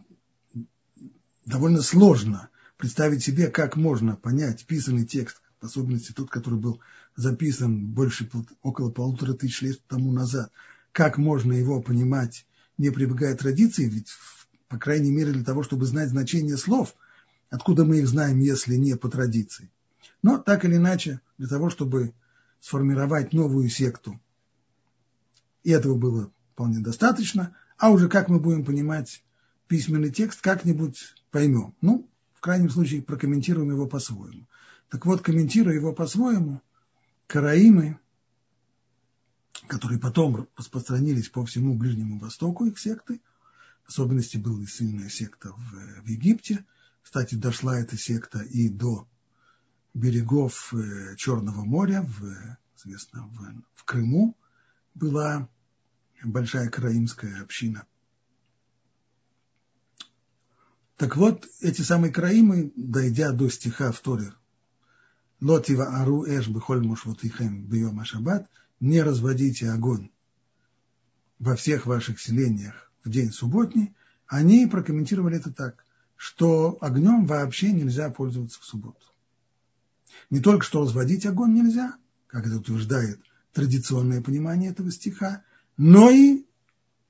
[1.46, 6.80] довольно сложно представить себе, как можно понять писанный текст, в особенности тот, который был
[7.16, 8.28] записан больше,
[8.62, 10.52] около полутора тысяч лет тому назад,
[10.92, 14.10] как можно его понимать, не прибегая к традиции, ведь,
[14.68, 16.94] по крайней мере, для того, чтобы знать значение слов,
[17.48, 19.70] откуда мы их знаем, если не по традиции.
[20.22, 22.12] Но так или иначе, для того, чтобы
[22.60, 24.20] сформировать новую секту,
[25.64, 29.24] и этого было вполне достаточно– а уже как мы будем понимать
[29.68, 31.74] письменный текст, как-нибудь поймем.
[31.80, 34.46] Ну, в крайнем случае, прокомментируем его по-своему.
[34.88, 36.60] Так вот, комментируя его по-своему,
[37.26, 37.98] караимы,
[39.68, 43.20] которые потом распространились по всему Ближнему Востоку, их секты,
[43.84, 46.64] в особенности была сильная секта в, в Египте,
[47.02, 49.06] кстати, дошла эта секта и до
[49.94, 54.36] берегов э, Черного моря, в, известно, в, в Крыму
[54.94, 55.48] была
[56.24, 57.86] большая караимская община.
[60.96, 64.32] Так вот, эти самые караимы, дойдя до стиха в Торе,
[65.40, 68.50] Лотива ару эш бихоль мушвотихем бьем ашабат,
[68.80, 70.10] не разводите огонь
[71.38, 73.94] во всех ваших селениях в день субботний,
[74.26, 75.84] они прокомментировали это так,
[76.16, 79.06] что огнем вообще нельзя пользоваться в субботу.
[80.30, 83.20] Не только что разводить огонь нельзя, как это утверждает
[83.52, 85.44] традиционное понимание этого стиха,
[85.78, 86.44] но и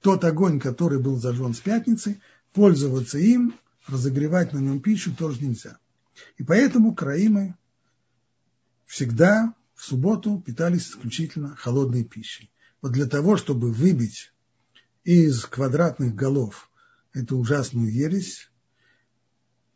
[0.01, 2.21] тот огонь, который был зажжен с пятницы,
[2.53, 5.79] пользоваться им, разогревать на нем пищу тоже нельзя.
[6.37, 7.57] И поэтому краимы
[8.85, 12.53] всегда в субботу питались исключительно холодной пищей.
[12.83, 14.33] Вот для того, чтобы выбить
[15.03, 16.71] из квадратных голов
[17.15, 18.51] эту ужасную ересь,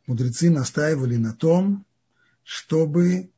[0.07, 1.87] мудрецы настаивали на том,
[2.43, 3.31] чтобы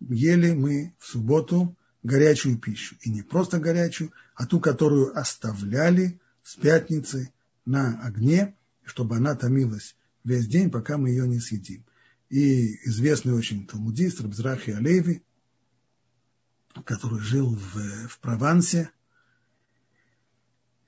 [0.00, 2.96] ели мы в субботу горячую пищу.
[3.02, 7.32] И не просто горячую, а ту, которую оставляли с пятницы
[7.64, 11.84] на огне, чтобы она томилась весь день, пока мы ее не съедим.
[12.28, 15.22] И известный очень талмудист Рабзрахи Алеви,
[16.84, 18.90] который жил в, в Провансе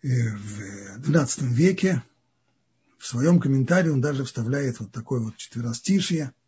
[0.02, 2.02] э, в XII веке,
[2.98, 6.32] в своем комментарии он даже вставляет вот такое вот четверостишье–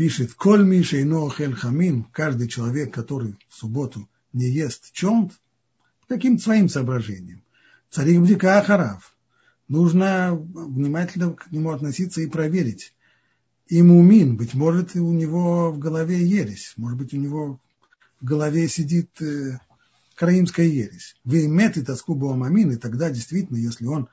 [0.00, 5.34] пишет «Коль Миша и Ноахель Хамин», каждый человек, который в субботу не ест чонт,
[6.08, 7.42] каким-то своим соображением.
[7.90, 9.14] Царик Бдика Ахарав.
[9.68, 12.94] Нужно внимательно к нему относиться и проверить.
[13.66, 17.60] И мумин, быть может, и у него в голове ересь, может быть, у него
[18.22, 19.58] в голове сидит э,
[20.14, 21.14] караимская ересь.
[21.24, 24.08] Вы имеете тоску Буамамин, и тогда действительно, если он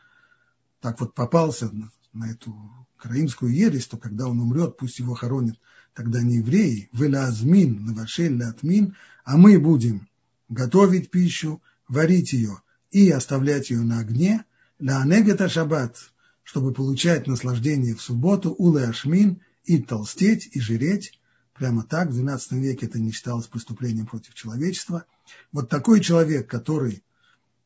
[0.82, 2.54] так вот попался на, на эту
[2.98, 5.58] караимскую ересь, то когда он умрет, пусть его хоронят
[5.98, 10.08] тогда не евреи, велазмин, навашель латмин, а мы будем
[10.48, 14.46] готовить пищу, варить ее и оставлять ее на огне,
[14.78, 15.98] ля анегета шаббат,
[16.44, 21.20] чтобы получать наслаждение в субботу, улы ашмин, и толстеть, и жиреть.
[21.56, 25.04] Прямо так, в XII веке это не считалось преступлением против человечества.
[25.52, 27.04] Вот такой человек, который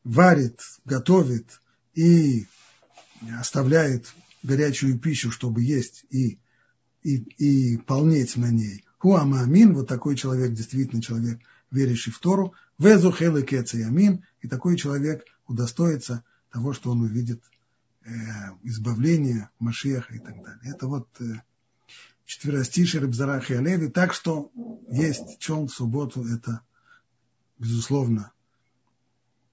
[0.06, 1.60] варит, готовит
[1.96, 2.48] и
[3.38, 6.40] оставляет горячую пищу, чтобы есть и
[7.04, 8.84] и, и полнеть на ней.
[9.00, 11.40] Хуамамин, вот такой человек, действительно человек,
[11.72, 17.42] верящий в Тору, везу хелы ямин, и такой человек удостоится того, что он увидит
[18.04, 18.12] э,
[18.64, 20.60] избавление Машеха и так далее.
[20.64, 21.42] Это вот э,
[22.26, 23.88] четверостишие Рыбзарах и Олеви.
[23.88, 24.52] Так что
[24.90, 26.62] есть чон в субботу, это,
[27.58, 28.32] безусловно,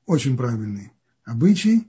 [0.06, 0.92] очень правильный
[1.24, 1.88] обычай.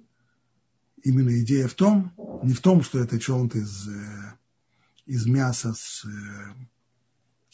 [1.03, 2.11] Именно идея в том,
[2.43, 4.18] не в том, что это чон из э,
[5.09, 6.53] из мяса с, э,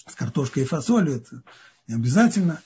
[0.08, 1.42] с картошкой и фасолью, это
[1.88, 2.62] не обязательно,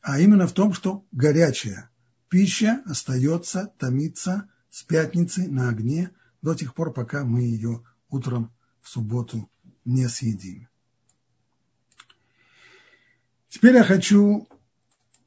[0.00, 1.90] а именно в том, что горячая
[2.30, 8.88] пища остается томиться с пятницы на огне до тех пор, пока мы ее утром в
[8.88, 9.50] субботу
[9.84, 10.66] не съедим.
[13.50, 14.48] Теперь я хочу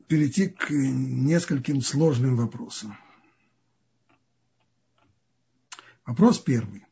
[0.08, 2.98] перейти к нескольким сложным вопросам.
[6.08, 6.85] Вопрос первый.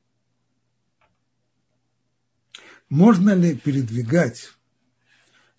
[2.94, 4.54] Можно ли передвигать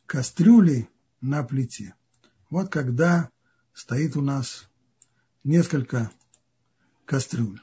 [0.07, 0.89] кастрюли
[1.21, 1.97] на плите?
[2.49, 3.29] Вот когда
[3.73, 4.69] стоит у нас
[5.43, 6.13] несколько
[7.05, 7.61] кастрюль.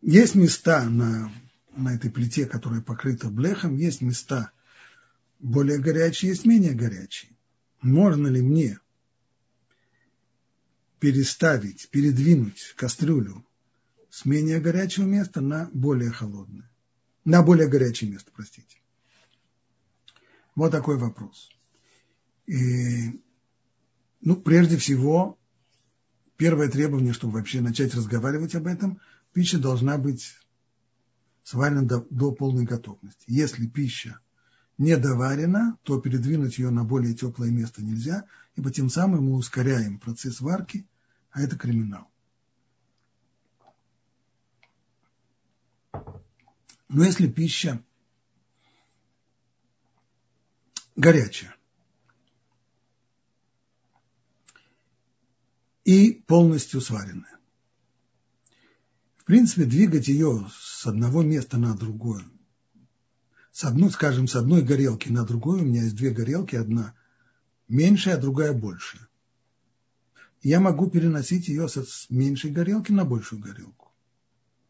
[0.00, 1.30] Есть места на,
[1.76, 4.52] на этой плите, которая покрыта блехом, есть места
[5.38, 7.36] более горячие, есть менее горячие.
[7.82, 8.80] Можно ли мне
[10.98, 13.44] переставить, передвинуть кастрюлю
[14.12, 16.70] с менее горячего места на более холодное?
[17.24, 18.76] На более горячее место, простите.
[20.54, 21.48] Вот такой вопрос.
[22.46, 23.22] И,
[24.20, 25.38] ну, прежде всего,
[26.36, 29.00] первое требование, чтобы вообще начать разговаривать об этом,
[29.32, 30.34] пища должна быть
[31.42, 33.24] сварена до, до полной готовности.
[33.28, 34.20] Если пища
[34.76, 39.98] не доварена, то передвинуть ее на более теплое место нельзя, ибо тем самым мы ускоряем
[39.98, 40.86] процесс варки,
[41.30, 42.11] а это криминал.
[46.92, 47.82] Но если пища
[50.94, 51.56] горячая
[55.84, 57.38] и полностью сваренная,
[59.16, 62.24] в принципе, двигать ее с одного места на другое
[63.52, 66.94] с одной, скажем, с одной горелки на другую, у меня есть две горелки, одна
[67.68, 69.08] меньшая, а другая большая.
[70.42, 73.92] Я могу переносить ее с меньшей горелки на большую горелку.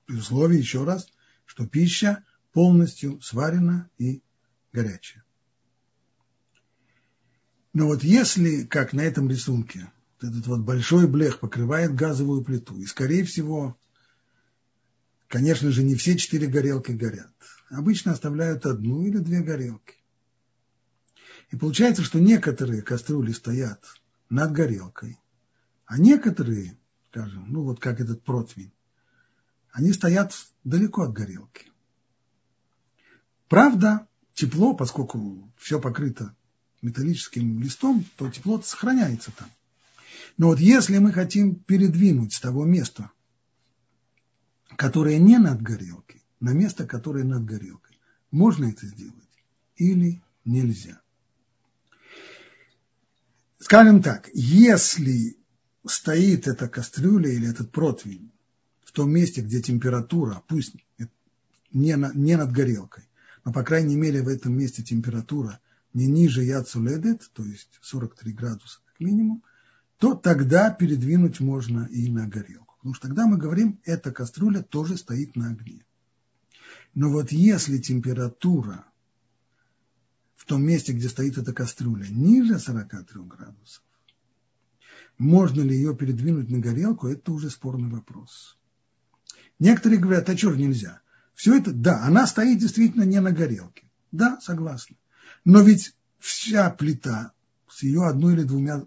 [0.07, 1.09] При условии, еще раз,
[1.45, 4.23] что пища полностью сварена и
[4.73, 5.25] горячая.
[7.73, 12.87] Но вот если, как на этом рисунке, этот вот большой блех покрывает газовую плиту, и,
[12.87, 13.79] скорее всего,
[15.29, 17.33] конечно же, не все четыре горелки горят
[17.73, 19.97] обычно оставляют одну или две горелки.
[21.51, 23.85] И получается, что некоторые кастрюли стоят
[24.31, 25.19] над горелкой,
[25.87, 26.79] а некоторые,
[27.11, 28.73] скажем, ну вот как этот противень,
[29.73, 31.67] они стоят далеко от горелки.
[33.49, 36.35] Правда, тепло, поскольку все покрыто
[36.81, 39.51] металлическим листом, то тепло сохраняется там.
[40.37, 43.11] Но вот если мы хотим передвинуть с того места,
[44.77, 47.99] которое не над горелкой, на место, которое над горелкой.
[48.31, 49.15] Можно это сделать
[49.77, 51.01] или нельзя?
[53.59, 55.37] Скажем так, если
[55.87, 58.33] стоит эта кастрюля или этот противень
[58.93, 60.77] в том месте, где температура, пусть
[61.73, 63.05] не, на, не над горелкой,
[63.43, 65.61] но, по крайней мере, в этом месте температура
[65.95, 69.43] не ниже яцуледет, то есть 43 градуса как минимум,
[69.97, 72.77] то тогда передвинуть можно и на горелку.
[72.77, 75.87] Потому что тогда мы говорим, эта кастрюля тоже стоит на огне.
[76.95, 78.85] Но вот если температура
[80.37, 83.83] в том месте, где стоит эта кастрюля, ниже 43 градусов,
[85.17, 88.59] можно ли ее передвинуть на горелку, это уже спорный вопрос.
[89.59, 91.01] Некоторые говорят, а что нельзя?
[91.35, 93.85] Все это, да, она стоит действительно не на горелке.
[94.11, 94.97] Да, согласна.
[95.45, 97.33] Но ведь вся плита
[97.69, 98.85] с ее одной или двумя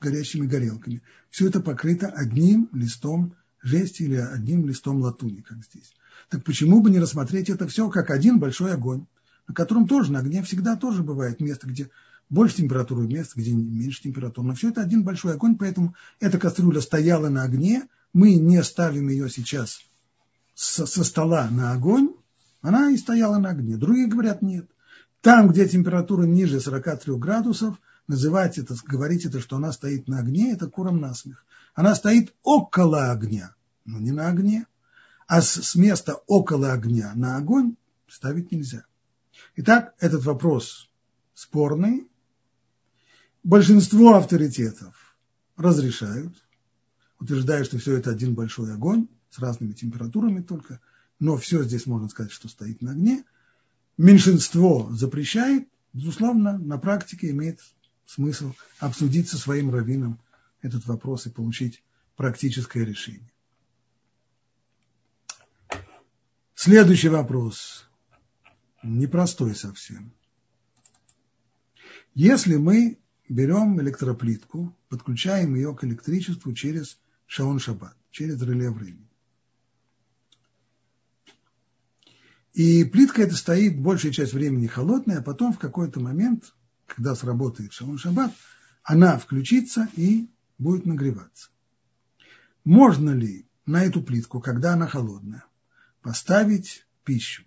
[0.00, 5.92] горящими горелками, все это покрыто одним листом жести или одним листом латуни, как здесь.
[6.28, 9.06] Так почему бы не рассмотреть это все как один большой огонь,
[9.46, 11.90] на котором тоже на огне всегда тоже бывает место, где
[12.30, 14.48] больше температуры, место, где меньше температуры.
[14.48, 19.08] Но все это один большой огонь, поэтому эта кастрюля стояла на огне, мы не ставим
[19.08, 19.80] ее сейчас
[20.58, 22.14] со, со стола на огонь,
[22.62, 23.76] она и стояла на огне.
[23.76, 24.68] Другие говорят нет.
[25.20, 27.76] Там, где температура ниже 43 градусов,
[28.08, 31.44] называть это, говорить это, что она стоит на огне, это куром насмех.
[31.74, 34.66] Она стоит около огня, но не на огне
[35.28, 37.76] а с, с места около огня на огонь
[38.08, 38.84] ставить нельзя.
[39.56, 40.90] Итак, этот вопрос
[41.34, 42.08] спорный.
[43.44, 45.16] Большинство авторитетов
[45.56, 46.34] разрешают,
[47.20, 50.80] утверждая, что все это один большой огонь с разными температурами только,
[51.18, 53.24] но все здесь можно сказать, что стоит на огне.
[53.96, 57.60] Меньшинство запрещает, безусловно, на практике имеет
[58.06, 60.20] смысл обсудить со своим раввином
[60.62, 61.82] этот вопрос и получить
[62.16, 63.30] практическое решение.
[66.54, 67.88] Следующий вопрос.
[68.82, 70.12] Непростой совсем.
[72.14, 72.98] Если мы
[73.28, 79.07] берем электроплитку, подключаем ее к электричеству через шаон шаббат, через реле времени.
[82.58, 86.56] И плитка эта стоит большую часть времени холодная, а потом в какой-то момент,
[86.88, 88.34] когда сработает шалон шаббат,
[88.82, 90.28] она включится и
[90.58, 91.50] будет нагреваться.
[92.64, 95.44] Можно ли на эту плитку, когда она холодная,
[96.02, 97.44] поставить пищу?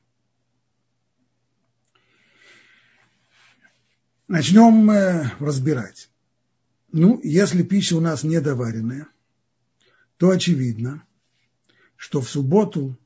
[4.30, 6.10] Начнем э, разбирать.
[6.94, 9.10] Ну, если пища у нас недоваренная,
[10.16, 11.04] то очевидно,
[11.98, 12.98] что в субботу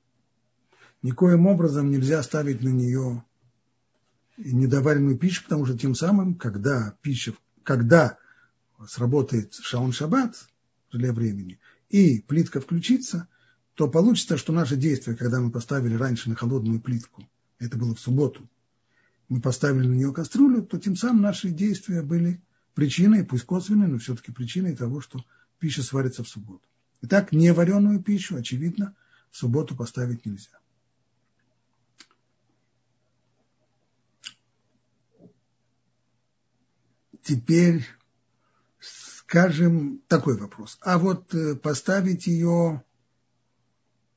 [1.05, 3.23] никоим образом нельзя ставить на нее
[4.37, 8.17] недоваренную пищу, потому что тем самым, когда пища, когда
[8.87, 10.47] сработает шаун шаббат,
[10.91, 13.27] для времени, и плитка включится,
[13.75, 17.29] то получится, что наше действие, когда мы поставили раньше на холодную плитку,
[17.59, 18.49] это было в субботу,
[19.29, 22.41] мы поставили на нее кастрюлю, то тем самым наши действия были
[22.73, 25.23] причиной, пусть косвенной, но все-таки причиной того, что
[25.59, 26.67] пища сварится в субботу.
[27.01, 28.95] Итак, невареную пищу, очевидно,
[29.29, 30.57] в субботу поставить нельзя.
[37.25, 37.83] Теперь
[38.79, 40.77] скажем такой вопрос.
[40.81, 42.83] А вот э, поставить ее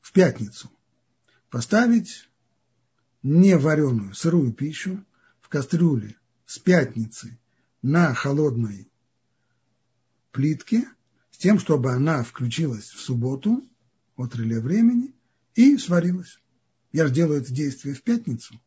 [0.03, 0.71] в пятницу,
[1.49, 2.29] поставить
[3.23, 5.03] не вареную сырую пищу
[5.41, 7.39] в кастрюле с пятницы
[7.81, 8.91] на холодной
[10.31, 10.87] плитке,
[11.31, 13.67] с тем, чтобы она включилась в субботу
[14.17, 15.15] от реле времени
[15.55, 16.39] и сварилась.
[16.93, 18.61] Я же делаю это действие в пятницу.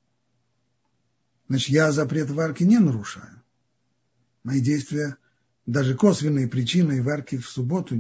[1.48, 3.41] Значит, я запрет варки не нарушаю.
[4.44, 5.18] Мои действия,
[5.66, 7.96] даже косвенные причины варки в субботу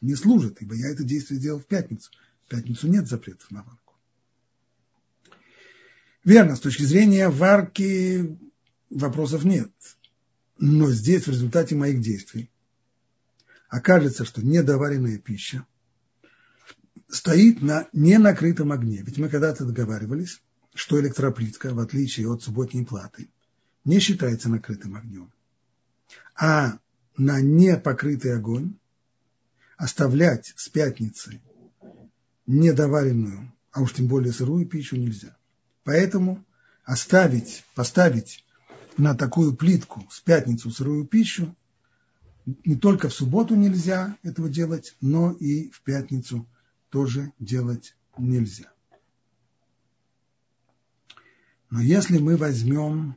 [0.00, 2.10] не служат, ибо я это действие делал в пятницу.
[2.44, 3.94] В пятницу нет запретов на варку.
[6.24, 8.38] Верно, с точки зрения варки
[8.90, 9.72] вопросов нет.
[10.58, 12.50] Но здесь в результате моих действий
[13.68, 15.66] окажется, что недоваренная пища
[17.08, 19.02] стоит на ненакрытом огне.
[19.02, 20.40] Ведь мы когда-то договаривались,
[20.74, 23.28] что электроплитка, в отличие от субботней платы,
[23.84, 25.32] не считается накрытым огнем.
[26.38, 26.78] А
[27.16, 28.74] на непокрытый огонь
[29.76, 31.40] оставлять с пятницы
[32.46, 35.36] недоваренную, а уж тем более сырую пищу нельзя.
[35.84, 36.44] Поэтому
[36.84, 38.44] оставить, поставить
[38.96, 41.54] на такую плитку с пятницу сырую пищу
[42.64, 46.46] не только в субботу нельзя этого делать, но и в пятницу
[46.90, 48.72] тоже делать нельзя.
[51.70, 53.16] Но если мы возьмем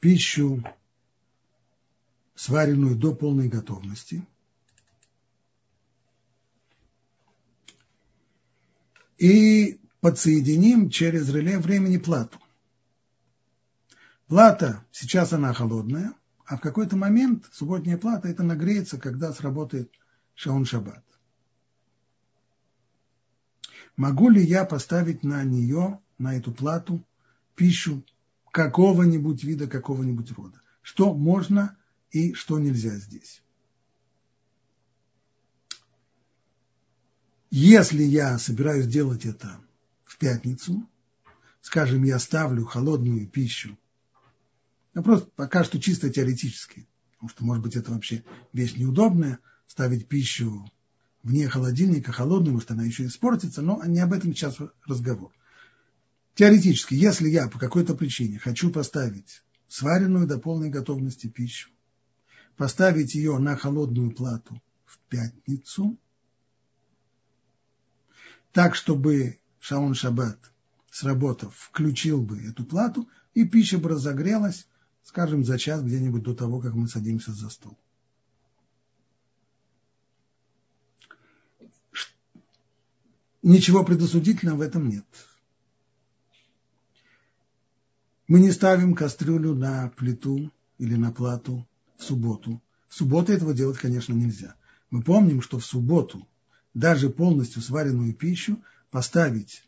[0.00, 0.62] пищу,
[2.36, 4.24] сваренную до полной готовности,
[9.18, 12.38] и подсоединим через реле времени плату.
[14.28, 16.12] Плата, сейчас она холодная,
[16.44, 19.90] а в какой-то момент субботняя плата это нагреется, когда сработает
[20.34, 21.04] шаун шаббат.
[23.96, 27.02] Могу ли я поставить на нее, на эту плату,
[27.54, 28.04] пищу
[28.52, 30.60] какого-нибудь вида, какого-нибудь рода?
[30.82, 31.76] Что можно
[32.10, 33.42] и что нельзя здесь?
[37.50, 39.60] Если я собираюсь делать это
[40.04, 40.88] в пятницу,
[41.60, 43.78] скажем, я ставлю холодную пищу,
[44.94, 50.70] вопрос пока что чисто теоретический, потому что, может быть, это вообще вещь неудобная, ставить пищу
[51.22, 55.32] вне холодильника холодную, может, она еще испортится, но не об этом сейчас разговор.
[56.34, 61.70] Теоретически, если я по какой-то причине хочу поставить сваренную до полной готовности пищу,
[62.56, 65.98] поставить ее на холодную плату в пятницу,
[68.52, 70.38] так, чтобы Шаун Шаббат,
[70.90, 74.66] сработав, включил бы эту плату, и пища бы разогрелась,
[75.02, 77.78] скажем, за час где-нибудь до того, как мы садимся за стол.
[83.42, 85.06] Ничего предосудительного в этом нет.
[88.26, 91.64] Мы не ставим кастрюлю на плиту или на плату
[91.98, 92.62] в субботу.
[92.88, 94.54] В субботу этого делать, конечно, нельзя.
[94.90, 96.26] Мы помним, что в субботу
[96.74, 99.64] даже полностью сваренную пищу поставить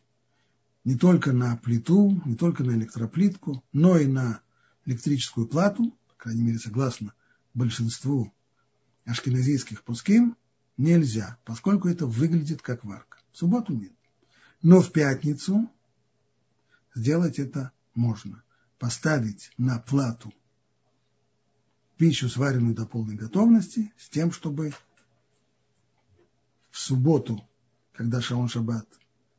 [0.83, 4.41] не только на плиту, не только на электроплитку, но и на
[4.85, 7.13] электрическую плату, по крайней мере, согласно
[7.53, 8.33] большинству
[9.05, 10.37] ашкеназийских пуским,
[10.77, 13.17] нельзя, поскольку это выглядит как варка.
[13.31, 13.93] В субботу нет.
[14.61, 15.69] Но в пятницу
[16.95, 18.43] сделать это можно.
[18.77, 20.33] Поставить на плату
[21.99, 24.71] пищу, сваренную до полной готовности, с тем, чтобы
[26.71, 27.45] в субботу,
[27.91, 28.87] когда Шаон Шаббат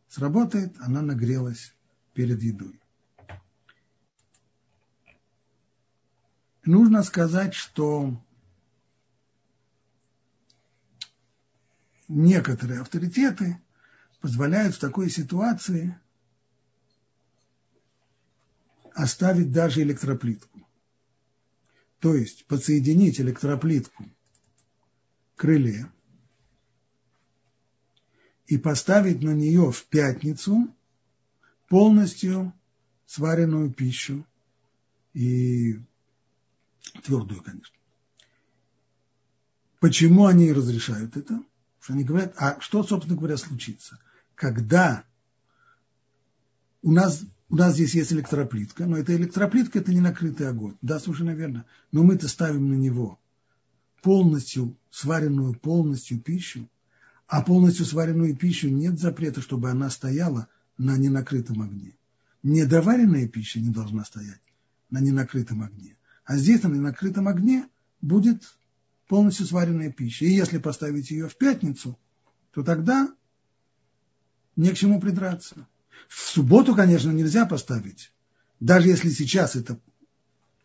[0.09, 1.75] сработает, она нагрелась
[2.13, 2.79] перед едой.
[6.63, 8.23] Нужно сказать, что
[12.09, 13.59] некоторые авторитеты
[14.21, 15.99] позволяют в такой ситуации
[18.93, 20.61] оставить даже электроплитку.
[22.01, 24.09] То есть подсоединить электроплитку
[25.37, 25.91] к реле
[28.47, 30.75] и поставить на нее в пятницу
[31.69, 32.53] полностью
[33.07, 34.27] сваренную пищу
[35.13, 35.79] и
[37.05, 37.77] твердую, конечно.
[39.79, 41.35] Почему они разрешают это?
[41.35, 43.99] Потому что они говорят, а что, собственно говоря, случится?
[44.35, 45.05] Когда
[46.83, 50.77] у нас, у нас здесь есть электроплитка, но эта электроплитка– это не накрытый огонь.
[50.83, 51.67] Да, совершенно верно.
[51.91, 53.19] Но мы-то ставим на него
[54.03, 56.69] полностью сваренную, полностью пищу,
[57.27, 60.47] а полностью сваренную пищу нет запрета, чтобы она стояла
[60.79, 61.97] на ненакрытом огне.
[62.45, 64.41] Недоваренная пища не должна стоять
[64.89, 65.97] на ненакрытом огне.
[66.25, 67.69] А здесь на ненакрытом огне
[68.01, 68.45] будет
[69.09, 70.25] полностью сваренная пища.
[70.25, 71.99] И если поставить ее в пятницу,
[72.53, 73.13] то тогда
[74.55, 75.67] не к чему придраться.
[76.09, 78.13] В субботу, конечно, нельзя поставить.
[78.59, 79.81] Даже если сейчас эта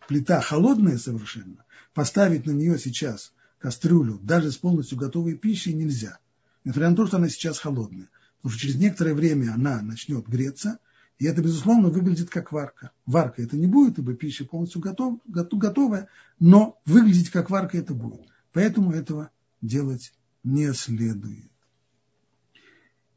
[0.08, 6.20] плита холодная совершенно, поставить на нее сейчас кастрюлю, даже с полностью готовой пищей, нельзя.
[6.64, 8.10] Несмотря на то, что она сейчас холодная.
[8.38, 10.80] Потому что через некоторое время она начнет греться,
[11.18, 12.92] и это, безусловно, выглядит как варка.
[13.06, 16.10] Варка это не будет, ибо пища полностью готов, готовая,
[16.40, 18.28] но выглядеть как варка это будет.
[18.52, 19.32] Поэтому этого
[19.62, 20.14] делать
[20.44, 21.50] не следует.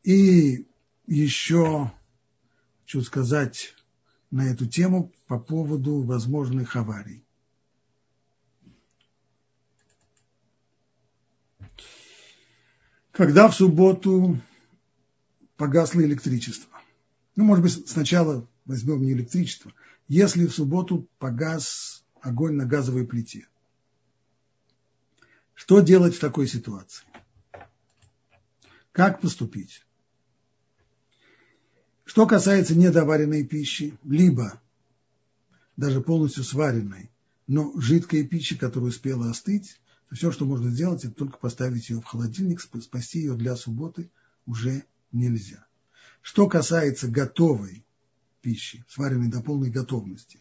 [0.05, 0.67] И
[1.07, 1.93] еще
[2.89, 3.75] хочу сказать
[4.31, 7.23] на эту тему по поводу возможных аварий.
[13.13, 14.41] Когда в субботу
[15.59, 16.71] погасло электричество,
[17.37, 19.71] ну, может быть, сначала возьмем не электричество,
[20.07, 23.47] если в субботу погас огонь на газовой плите–
[25.55, 27.05] что делать в такой ситуации?
[28.93, 29.85] Как поступить?
[32.09, 34.63] Что касается недоваренной пищи, либо
[35.77, 37.11] даже полностью сваренной,
[37.47, 39.79] но жидкой пищи, которая успела остыть,
[40.09, 44.11] то все, что можно сделать, это только поставить ее в холодильник, спасти ее для субботы
[44.47, 45.67] уже нельзя.
[46.23, 47.85] Что касается готовой
[48.41, 50.41] пищи, сваренной до полной готовности,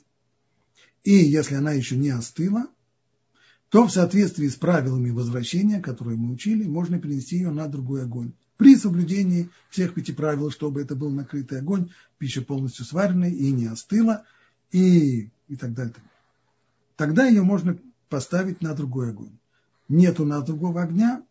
[1.03, 2.67] и если она еще не остыла,
[3.67, 8.31] то в соответствии с правилами возвращения, которые мы учили, можно перенести ее на другой огонь.
[8.57, 13.67] При соблюдении всех пяти правил, чтобы это был накрытый огонь, пища полностью сваренная и не
[13.67, 14.25] остыла,
[14.71, 15.95] и, и так далее.
[16.95, 17.77] Тогда ее можно
[18.09, 19.37] поставить на другой огонь.
[19.87, 21.23] Нет у нас другого огня,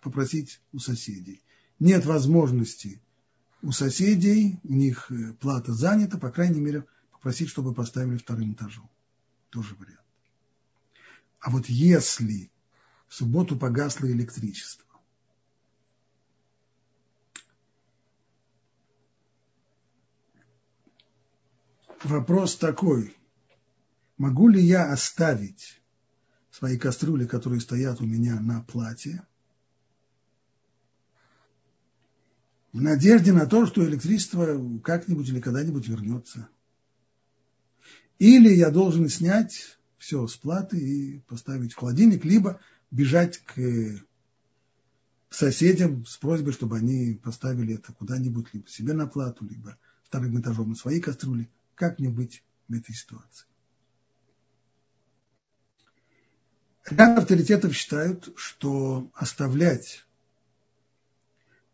[0.00, 1.42] попросить у соседей.
[1.78, 3.00] Нет возможности
[3.62, 8.88] у соседей, у них э, плата занята, по крайней мере, попросить, чтобы поставили вторым этажом.
[9.50, 10.00] Тоже вариант.
[11.40, 12.50] А вот если
[13.08, 14.85] в субботу погасло электричество,
[22.04, 23.16] вопрос такой,
[24.18, 25.80] могу ли я оставить
[26.50, 29.26] свои кастрюли, которые стоят у меня на платье,
[32.72, 36.48] в надежде на то, что электричество как-нибудь или когда-нибудь вернется.
[38.18, 44.02] Или я должен снять все с платы и поставить в холодильник, либо бежать к
[45.30, 50.70] соседям с просьбой, чтобы они поставили это куда-нибудь, либо себе на плату, либо вторым этажом
[50.70, 51.50] на свои кастрюли.
[51.76, 53.46] Как мне быть в этой ситуации?
[56.86, 60.06] Ряд авторитетов считают, что оставлять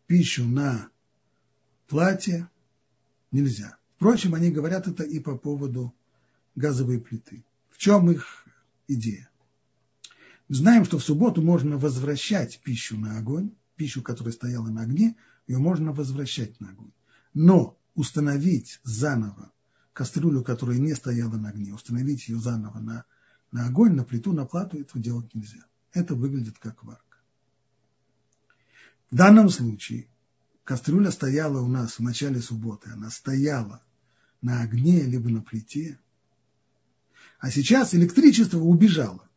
[0.05, 0.89] пищу на
[1.87, 2.49] платье
[3.31, 3.77] нельзя.
[3.95, 5.95] Впрочем, они говорят это и по поводу
[6.55, 7.45] газовой плиты.
[7.69, 8.45] В чем их
[8.89, 9.29] идея?
[10.49, 15.15] Мы знаем, что в субботу можно возвращать пищу на огонь, пищу, которая стояла на огне,
[15.47, 16.91] ее можно возвращать на огонь.
[17.33, 19.53] Но установить заново
[19.93, 23.05] кастрюлю, которая не стояла на огне, установить ее заново на,
[23.51, 25.65] на огонь, на плиту, на плату, этого делать нельзя.
[25.93, 27.17] Это выглядит как варка.
[29.11, 30.07] В данном случае
[30.63, 33.83] кастрюля стояла у нас в начале субботы, она стояла
[34.41, 35.99] на огне либо на плите,
[37.39, 39.29] а сейчас электричество убежало.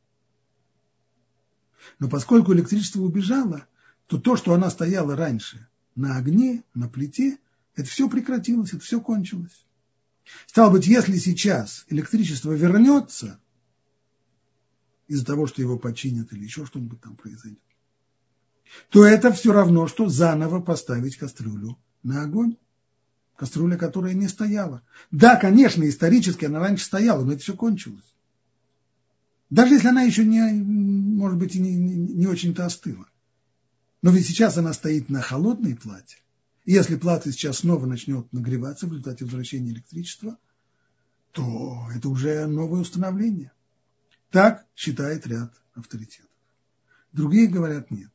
[1.99, 3.67] Но поскольку электричество убежало,
[4.07, 7.39] то то, что она стояла раньше на огне, на плите,
[7.75, 9.66] это все прекратилось, это все кончилось.
[10.47, 13.41] Стало быть, если сейчас электричество вернется
[15.07, 17.61] из-за того, что его починят или еще что-нибудь там произойдет,
[18.91, 22.57] то это все равно, что заново поставить кастрюлю на огонь
[23.37, 24.83] кастрюля, которая не стояла.
[25.11, 28.15] Да, конечно, исторически она раньше стояла, но это все кончилось.
[29.51, 33.07] Даже если она еще не, может быть, не, не, не очень-то остыла.
[34.03, 36.17] Но ведь сейчас она стоит на холодной плате.
[36.67, 40.37] Если плата сейчас снова начнет нагреваться в результате возвращения электричества,
[41.31, 43.53] то это уже новое установление.
[44.31, 46.29] Так считает ряд авторитетов.
[47.13, 48.11] Другие говорят нет.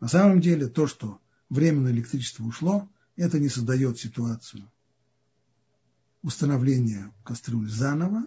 [0.00, 4.70] На самом деле то, что временно электричество ушло, это не создает ситуацию
[6.22, 8.26] установления кастрюль заново.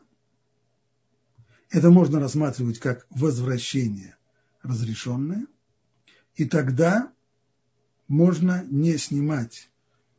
[1.72, 4.16] Это можно рассматривать как возвращение
[4.62, 5.48] разрешенное.
[6.36, 7.12] И тогда
[8.14, 9.72] можно не снимать,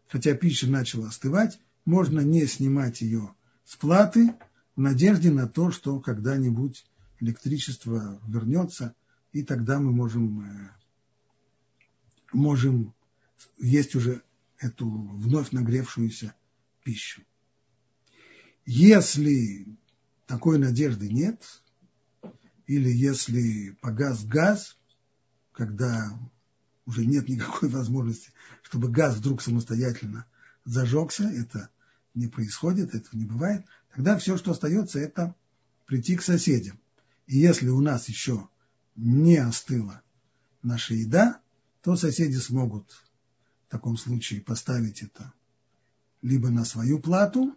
[0.09, 3.35] хотя пища начала остывать, можно не снимать ее
[3.65, 4.35] с платы
[4.75, 6.85] в надежде на то, что когда-нибудь
[7.21, 8.97] электричество вернется,
[9.33, 10.71] и тогда мы можем, э,
[12.33, 12.95] можем
[13.59, 14.23] есть уже
[14.59, 16.35] эту вновь нагревшуюся
[16.83, 17.23] пищу.
[18.67, 19.69] Если
[20.27, 21.63] такой надежды нет,
[22.67, 24.77] или если погас газ,
[25.53, 26.11] когда
[26.87, 28.33] уже нет никакой возможности,
[28.63, 30.27] чтобы газ вдруг самостоятельно
[30.65, 31.71] зажегся, это
[32.15, 33.65] не происходит, этого не бывает,
[33.95, 35.35] тогда все, что остается, это
[35.87, 36.79] прийти к соседям.
[37.27, 38.49] И если у нас еще
[38.97, 40.03] не остыла
[40.63, 41.41] наша еда,
[41.83, 42.91] то соседи смогут
[43.67, 45.33] в таком случае поставить это
[46.23, 47.55] либо на свою плату.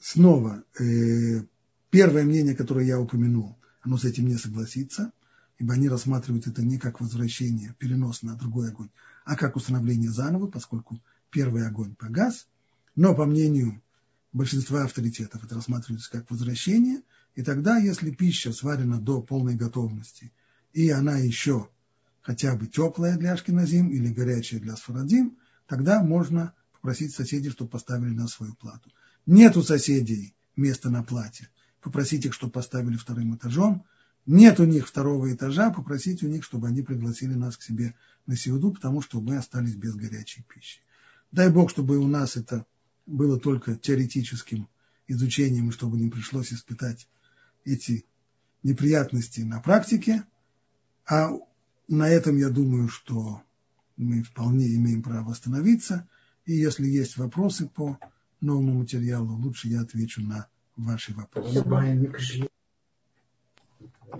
[0.00, 1.44] Снова, э,
[1.90, 5.12] первое мнение, которое я упомянул, оно с этим не согласится,
[5.58, 8.90] ибо они рассматривают это не как возвращение, перенос на другой огонь,
[9.24, 11.00] а как установление заново, поскольку
[11.30, 12.46] первый огонь погас.
[12.96, 13.82] Но, по мнению
[14.32, 17.02] большинства авторитетов, это рассматривается как возвращение,
[17.34, 20.32] и тогда, если пища сварена до полной готовности,
[20.72, 21.68] и она еще
[22.20, 28.10] хотя бы теплая для Ашкиназим или горячая для Сфарадим, тогда можно попросить соседей, чтобы поставили
[28.10, 28.90] на свою плату.
[29.26, 31.48] Нет у соседей места на плате,
[31.80, 33.84] попросить их, чтобы поставили вторым этажом.
[34.26, 37.94] Нет у них второго этажа, попросить у них, чтобы они пригласили нас к себе
[38.26, 40.80] на Сеуду, потому что мы остались без горячей пищи.
[41.30, 42.64] Дай Бог, чтобы у нас это
[43.06, 44.68] было только теоретическим
[45.08, 47.06] изучением, и чтобы не пришлось испытать
[47.64, 48.06] эти
[48.62, 50.24] неприятности на практике.
[51.06, 51.30] А
[51.86, 53.42] на этом я думаю, что
[53.96, 56.08] мы вполне имеем право остановиться.
[56.46, 57.98] И если есть вопросы по
[58.40, 61.62] новому материалу, лучше я отвечу на ваши вопросы.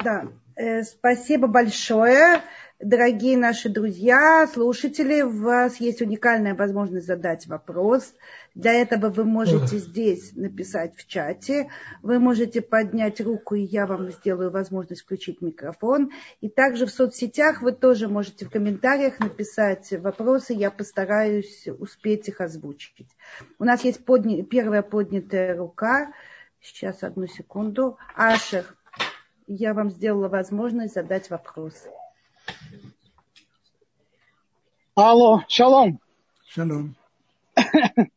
[0.02, 2.42] Да, э, спасибо большое.
[2.80, 8.12] Дорогие наши друзья, слушатели, у вас есть уникальная возможность задать вопрос.
[8.54, 11.70] Для этого вы можете здесь написать в чате,
[12.02, 16.10] вы можете поднять руку, и я вам сделаю возможность включить микрофон.
[16.40, 22.40] И также в соцсетях вы тоже можете в комментариях написать вопросы, я постараюсь успеть их
[22.40, 23.08] озвучить.
[23.58, 24.44] У нас есть подня...
[24.44, 26.12] первая поднятая рука.
[26.60, 27.98] Сейчас, одну секунду.
[28.14, 28.64] Ашер,
[29.46, 31.74] я вам сделала возможность задать вопрос.
[34.94, 36.00] Алло, шалом.
[36.48, 36.94] Шалом.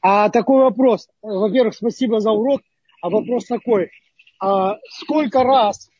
[0.00, 1.08] А такой вопрос.
[1.22, 2.60] Во-первых, спасибо за урок.
[3.02, 3.90] А вопрос такой.
[4.40, 5.90] А сколько раз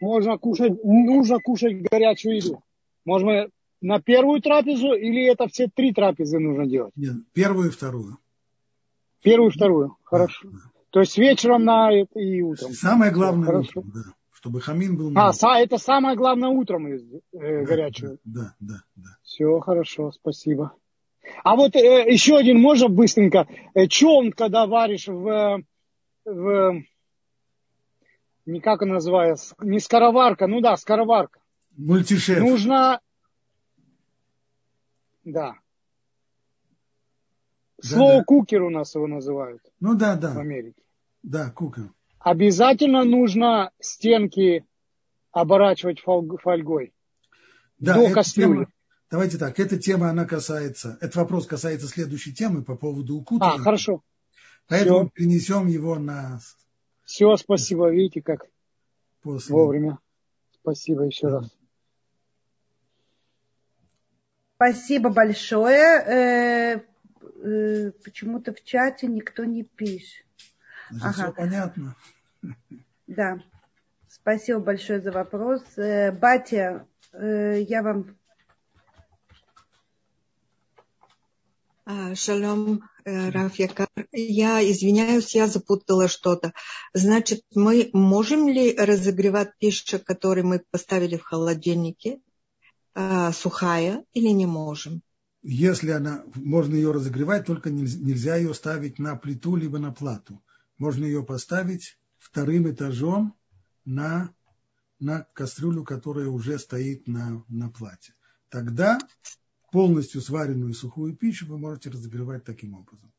[0.00, 2.62] можно кушать, нужно кушать горячую еду?
[3.04, 3.48] Можно
[3.82, 6.92] на первую трапезу или это все три трапезы нужно делать?
[6.96, 8.16] Нет, первую и вторую.
[9.22, 9.96] Первую и вторую.
[10.02, 10.48] Хорошо.
[10.48, 10.69] Да, да.
[10.90, 12.72] То есть вечером на это и утром.
[12.72, 13.80] Самое главное Хорошо.
[13.80, 14.00] утром, да.
[14.32, 15.12] Чтобы хамин был.
[15.16, 16.98] А, са, это самое главное утром э,
[17.32, 18.18] да, горячую.
[18.24, 19.08] Да, да, да.
[19.22, 20.72] Все хорошо, спасибо.
[21.44, 23.46] А вот э, еще один можно быстренько.
[23.74, 25.62] Э, чем, когда варишь в,
[26.24, 26.82] в
[28.46, 31.40] не как она называется, не скороварка, ну да, скороварка.
[31.76, 32.40] Мультишеф.
[32.40, 33.00] Нужно,
[35.24, 35.54] да.
[37.82, 38.24] Да Слово да.
[38.24, 39.62] кукер у нас его называют.
[39.80, 40.34] Ну да, да.
[40.34, 40.82] В Америке.
[41.22, 41.90] Да, кукер.
[42.18, 44.66] Обязательно нужно стенки
[45.32, 46.92] оборачивать фольгой.
[47.78, 48.64] Да, до кастрюли.
[48.64, 48.72] Тема,
[49.10, 53.60] давайте так, эта тема, она касается, этот вопрос касается следующей темы по поводу укутывания.
[53.60, 54.02] А, хорошо.
[54.68, 55.10] Поэтому Все.
[55.14, 56.40] перенесем его на...
[57.04, 58.46] Все, спасибо, видите, как
[59.22, 59.54] После.
[59.54, 59.98] вовремя.
[60.52, 61.50] Спасибо еще раз.
[64.56, 66.84] Спасибо большое.
[67.42, 70.26] Э, почему-то в чате никто не пишет.
[70.90, 71.24] Значит, ага.
[71.24, 71.96] все понятно.
[73.06, 73.40] Да.
[74.08, 75.62] Спасибо большое за вопрос.
[75.76, 78.16] Э, Батя, э, я вам...
[81.86, 83.88] А, шалом, э, Рафьякар.
[84.12, 86.52] Я извиняюсь, я запутала что-то.
[86.92, 92.20] Значит, мы можем ли разогревать пищу, которую мы поставили в холодильнике,
[93.32, 95.02] сухая, или не можем?
[95.42, 100.42] Если она, можно ее разогревать, только нельзя ее ставить на плиту либо на плату
[100.80, 103.36] можно ее поставить вторым этажом
[103.84, 104.34] на,
[104.98, 108.14] на кастрюлю, которая уже стоит на, на плате.
[108.48, 108.98] Тогда
[109.70, 113.12] полностью сваренную сухую пищу вы можете разогревать таким образом.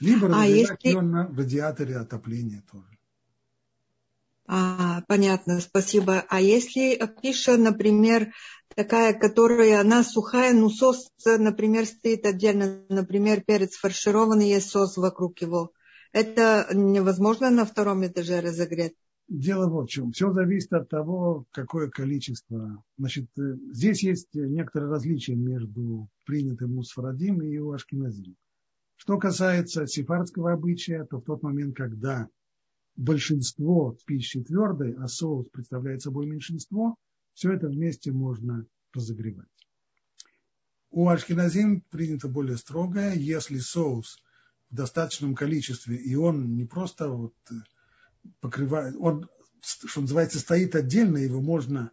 [0.00, 0.96] Либо а разогревать если...
[0.96, 2.98] ее на радиаторе отопления тоже.
[4.52, 6.24] А, понятно, спасибо.
[6.28, 8.32] А если пища, например,
[8.74, 15.40] такая, которая, она сухая, но сос, например, стоит отдельно, например, перец фаршированный, есть сос вокруг
[15.40, 15.70] его,
[16.12, 18.94] это невозможно на втором этаже разогреть?
[19.28, 20.10] Дело вот в чем.
[20.10, 22.82] Все зависит от того, какое количество.
[22.98, 28.34] Значит, э, здесь есть некоторые различия между принятым у Сфарадим и у Ашкиназим.
[28.96, 32.26] Что касается сефардского обычая, то в тот момент, когда
[32.96, 36.96] большинство пищи твердой, а соус представляет собой меньшинство,
[37.34, 39.48] все это вместе можно разогревать.
[40.90, 44.18] У Ашкиназим принято более строгое, если соус
[44.70, 47.54] в достаточном количестве, и он не просто вот э,
[48.40, 49.28] покрывает, он,
[49.60, 51.92] что называется, стоит отдельно, его можно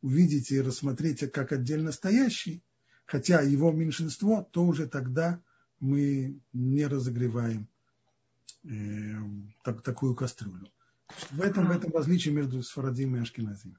[0.00, 2.62] увидеть и рассмотреть как отдельно стоящий,
[3.04, 5.42] хотя его меньшинство, то уже тогда
[5.78, 7.68] мы не разогреваем
[8.64, 8.68] э,
[9.64, 10.68] так, такую кастрюлю.
[11.30, 13.78] В этом, в этом различие между Сфарадим и Ашкеназим.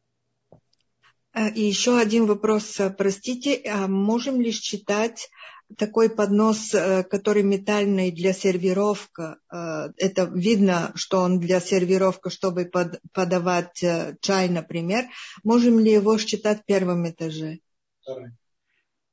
[1.34, 5.30] Э, и еще один вопрос, простите, а можем ли считать
[5.78, 12.66] такой поднос, э, который метальный для сервировка, э, это видно, что он для сервировка, чтобы
[12.66, 13.84] под, подавать
[14.22, 15.06] чай, например,
[15.44, 17.60] можем ли его считать в первом этаже?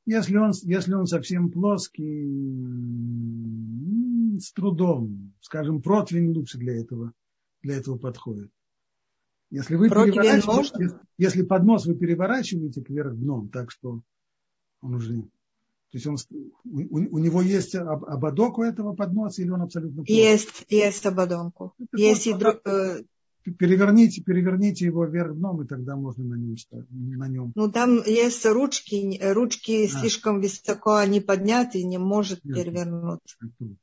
[0.07, 2.24] Если он, если он совсем плоский,
[4.38, 7.12] с трудом, скажем, противень лучше для этого,
[7.62, 8.50] для этого подходит.
[9.50, 14.02] Если вы переворачиваете, если, если поднос вы переворачиваете кверх дном, так что
[14.80, 15.22] он уже...
[15.90, 16.16] То есть он,
[16.64, 20.14] у, у него есть ободок у этого подноса или он абсолютно плоский?
[20.14, 21.74] Есть, есть ободонку.
[21.78, 23.04] Это есть и друг, э,
[23.53, 26.57] переверните, переверните его вверх дном, и тогда можно на нем,
[26.90, 27.53] на нем.
[27.55, 29.88] Ну, там есть ручки, ручки а.
[29.88, 33.36] слишком высоко они подняты, не может Нет, перевернуться.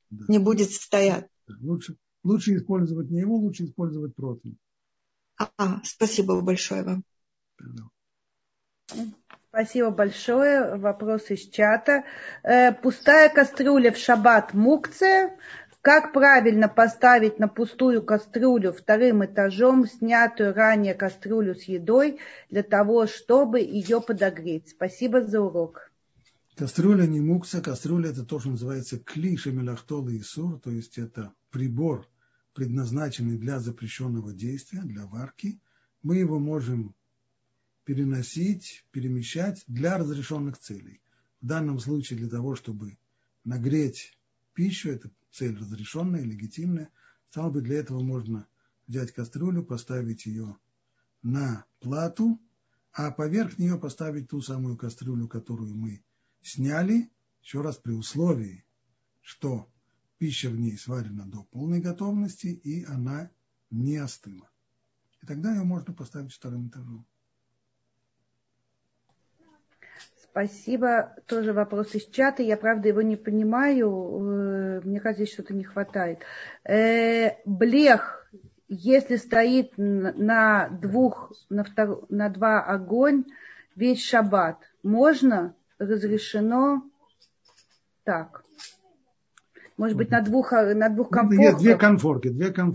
[0.09, 0.25] Да.
[0.27, 1.27] Не будет стоять.
[1.61, 4.57] Лучше, лучше использовать не его, лучше использовать противень.
[5.37, 7.03] А, спасибо большое вам.
[9.49, 10.77] Спасибо большое.
[10.77, 12.05] Вопрос из чата.
[12.41, 15.37] Э, пустая кастрюля в шаббат мукция.
[15.83, 22.19] Как правильно поставить на пустую кастрюлю вторым этажом снятую ранее кастрюлю с едой
[22.49, 24.69] для того, чтобы ее подогреть?
[24.69, 25.91] Спасибо за урок.
[26.55, 31.33] Кастрюля не мукса, кастрюля это то, что называется клиша мелахтол и сур, то есть это
[31.51, 32.07] прибор,
[32.53, 35.59] предназначенный для запрещенного действия, для варки,
[36.01, 36.95] мы его можем
[37.83, 41.01] переносить, перемещать для разрешенных целей.
[41.41, 42.97] В данном случае для того, чтобы
[43.43, 44.17] нагреть
[44.53, 46.89] пищу, это цель разрешенная, легитимная.
[47.29, 48.47] Стало быть, для этого можно
[48.87, 50.57] взять кастрюлю, поставить ее
[51.23, 52.39] на плату,
[52.91, 56.03] а поверх нее поставить ту самую кастрюлю, которую мы
[56.41, 57.11] сняли,
[57.41, 58.65] еще раз при условии,
[59.21, 59.69] что
[60.19, 63.31] пища в ней сварена до полной готовности, и она
[63.71, 64.49] не остыла.
[65.21, 67.07] И тогда ее можно поставить вторым этажом.
[70.33, 71.13] Спасибо.
[71.27, 72.41] Тоже вопрос из чата.
[72.41, 73.87] Я, правда, его не понимаю.
[73.87, 76.21] Э, мне кажется, здесь что-то не хватает.
[76.67, 78.27] Э, блех,
[78.67, 82.07] если стоит на двух, на, втор...
[82.09, 83.25] на два огонь
[83.75, 86.81] весь шаббат, можно, разрешено
[88.03, 88.43] так.
[89.77, 91.39] Может быть, на двух, на двух конфорках.
[91.39, 92.73] Нет, две конфорки, две конфорки.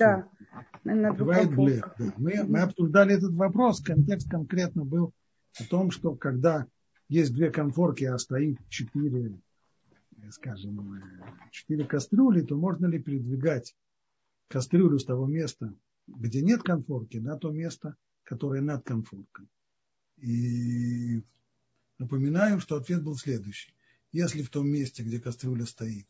[0.85, 1.93] Да, на двух Бывает блех.
[1.99, 2.05] Да.
[2.19, 3.81] Мы, мы обсуждали этот вопрос.
[3.81, 5.13] Контекст конкретно был
[5.59, 6.67] о том, что когда
[7.09, 9.41] есть две конфорки, а стоит четыре,
[10.31, 11.03] скажем,
[11.51, 13.75] четыре кастрюли, то можно ли передвигать
[14.49, 15.75] кастрюлю с того места,
[16.07, 19.49] где нет конфорки, на то место, которое над конфоркой.
[20.19, 21.23] И
[21.99, 23.75] напоминаю, что ответ был следующий.
[24.13, 26.09] Если в том месте, где кастрюля стоит,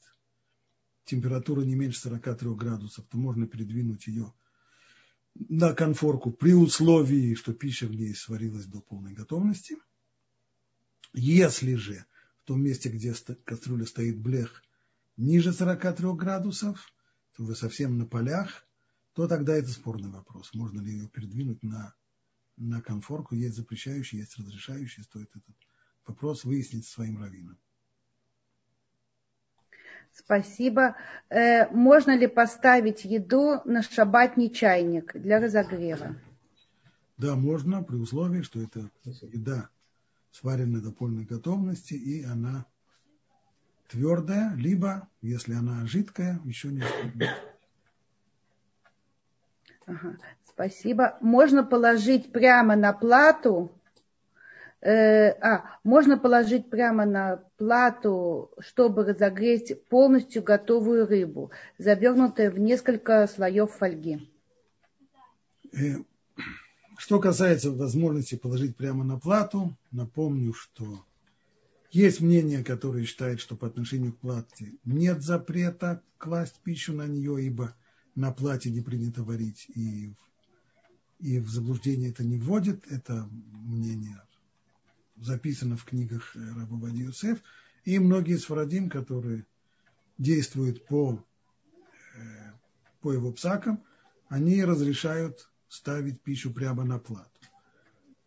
[1.05, 4.33] температура не меньше 43 градусов, то можно передвинуть ее
[5.35, 9.77] на конфорку при условии, что пища в ней сварилась до полной готовности.
[11.13, 12.05] Если же
[12.43, 14.63] в том месте, где кастрюля стоит блех,
[15.17, 16.93] ниже 43 градусов,
[17.37, 18.67] то вы совсем на полях,
[19.15, 20.55] то тогда это спорный вопрос.
[20.55, 21.95] Можно ли ее передвинуть на,
[22.57, 23.35] на конфорку?
[23.35, 25.03] Есть запрещающий, есть разрешающий.
[25.03, 25.57] Стоит этот
[26.07, 27.59] вопрос выяснить своим раввином.
[30.13, 30.97] Спасибо.
[31.29, 36.17] Э, можно ли поставить еду на шабатный чайник для разогрева?
[37.17, 38.91] Да, можно, при условии, что это
[39.23, 39.71] еда
[40.39, 42.67] сварена до полной готовности, и она
[43.89, 46.83] твердая, либо, если она жидкая, еще не
[49.87, 51.17] ага, Спасибо.
[51.21, 53.79] Можно положить прямо на плату
[54.81, 63.27] Э, а, можно положить прямо на плату, чтобы разогреть полностью готовую рыбу, завернутую в несколько
[63.27, 64.31] слоев фольги.
[65.73, 65.97] Э,
[66.99, 71.07] что касается возможности положить прямо на плату, напомню, что
[71.93, 77.47] есть мнение, которое считает, что по отношению к плате нет запрета класть пищу на нее,
[77.47, 77.77] ибо
[78.17, 80.13] на плате не принято варить, и,
[81.21, 82.85] и в заблуждение это не вводит.
[82.91, 84.21] Это мнение
[85.15, 87.39] записано в книгах Рабовади Юсеф.
[87.85, 89.47] И многие сфарадим, которые
[90.19, 91.25] действуют по,
[92.17, 92.53] э,
[93.01, 93.85] по его псакам,
[94.29, 97.31] они разрешают ставить пищу прямо на плату.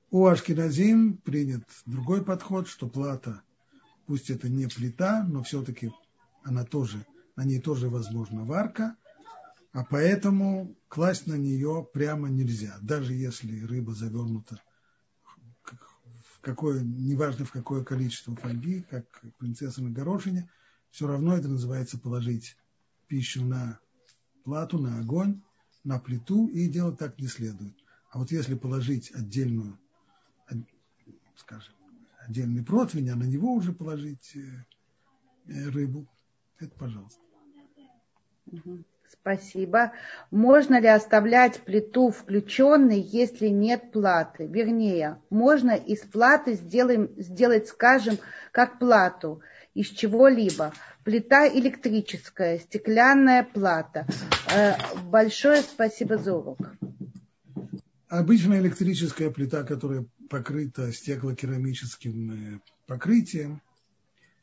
[0.09, 3.41] У Ашкиназим принят другой подход, что плата,
[4.05, 5.91] пусть это не плита, но все-таки
[6.43, 8.95] она тоже, на ней тоже возможна варка,
[9.71, 14.61] а поэтому класть на нее прямо нельзя, даже если рыба завернута
[15.63, 19.05] в какое, неважно в какое количество фольги, как
[19.37, 20.49] принцесса на горошине,
[20.89, 22.57] все равно это называется положить
[23.07, 23.79] пищу на
[24.43, 25.41] плату, на огонь,
[25.83, 27.73] на плиту, и делать так не следует.
[28.11, 29.77] А вот если положить отдельную,
[31.37, 31.73] скажем,
[32.27, 34.41] отдельный противень, а на него уже положить э,
[35.47, 36.05] э, рыбу,
[36.59, 37.21] это пожалуйста.
[39.09, 39.91] Спасибо.
[40.31, 44.47] Можно ли оставлять плиту включенной, если нет платы?
[44.47, 48.17] Вернее, можно из платы сделаем, сделать, скажем,
[48.51, 49.41] как плату
[49.73, 50.73] из чего-либо.
[51.03, 54.07] Плита электрическая, стеклянная плата.
[54.53, 56.59] Э, большое спасибо за урок.
[58.09, 63.61] Обычная электрическая плита, которая покрыта стеклокерамическим э, покрытием,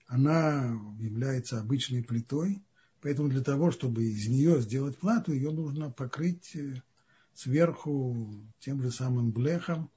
[0.07, 2.63] она является обычной плитой,
[3.03, 6.77] поэтому для того, чтобы из нее сделать плату, ее нужно покрыть э,
[7.35, 9.91] сверху тем же самым блехом.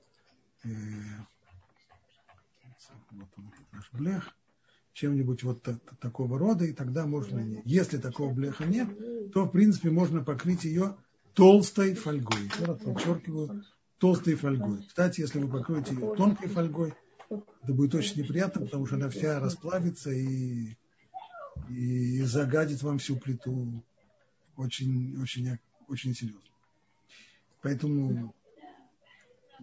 [3.11, 4.35] Вот он, наш блех
[4.93, 5.67] чем-нибудь вот
[5.99, 8.89] такого рода, и тогда можно, если такого блеха нет,
[9.33, 10.97] то, в принципе, можно покрыть ее
[11.33, 12.45] толстой фольгой.
[12.45, 13.63] Еще раз подчеркиваю,
[13.97, 14.83] толстой фольгой.
[14.87, 16.93] Кстати, если вы покроете ее тонкой фольгой,
[17.29, 20.75] это будет очень неприятно, потому что она вся расплавится и,
[21.69, 23.83] и загадит вам всю плиту
[24.57, 26.41] очень, очень, очень серьезно.
[27.61, 28.35] Поэтому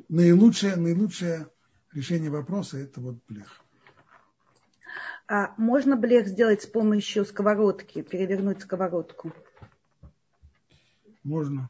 [0.08, 1.48] наилучшее, наилучшее
[1.92, 3.62] решение вопроса– это вот блех.
[5.28, 9.32] А можно блех сделать с помощью сковородки, перевернуть сковородку?
[11.22, 11.68] Можно.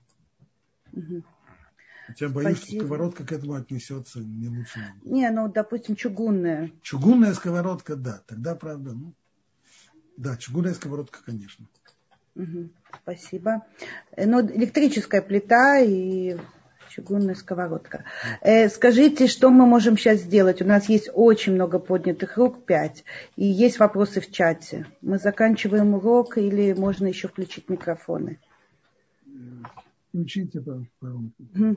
[0.93, 1.25] Угу.
[2.07, 2.79] Хотя боюсь, Спасибо.
[2.79, 4.81] что сковородка к этому отнесется не лучше.
[5.03, 6.71] Не, ну, допустим, чугунная.
[6.83, 8.23] Чугунная сковородка, да.
[8.29, 9.13] Тогда, правда, ну,
[10.17, 11.67] да, чугунная сковородка, конечно.
[12.37, 12.71] Угу.
[13.03, 13.67] Спасибо.
[14.13, 16.39] Э, но ну, электрическая плита и
[16.89, 18.05] чугунная сковородка.
[18.41, 20.63] Э, скажите, что мы можем сейчас сделать?
[20.63, 23.05] У нас есть очень много поднятых рук, пять,
[23.37, 24.87] и есть вопросы в чате.
[25.03, 28.39] Мы заканчиваем урок или можно еще включить микрофоны?
[30.09, 30.63] Включите,
[31.01, 31.77] пожалуйста.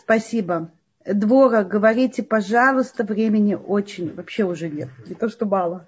[0.00, 0.70] Спасибо.
[1.04, 5.86] Двора, говорите, пожалуйста, времени очень, вообще уже нет, не то что мало.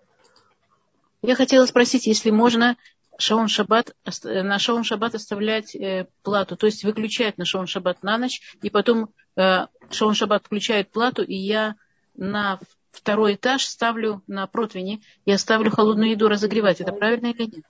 [1.22, 2.76] Я хотела спросить, если можно
[3.18, 3.94] Шаун Шаббат,
[4.24, 8.70] на Шаун Шаббат оставлять э, плату, то есть выключать на Шаун Шаббат на ночь, и
[8.70, 11.76] потом э, Шаун Шаббат включает плату, и я
[12.14, 12.60] на
[12.90, 16.80] второй этаж ставлю на противне, я ставлю холодную еду разогревать.
[16.80, 17.64] Это правильно или нет?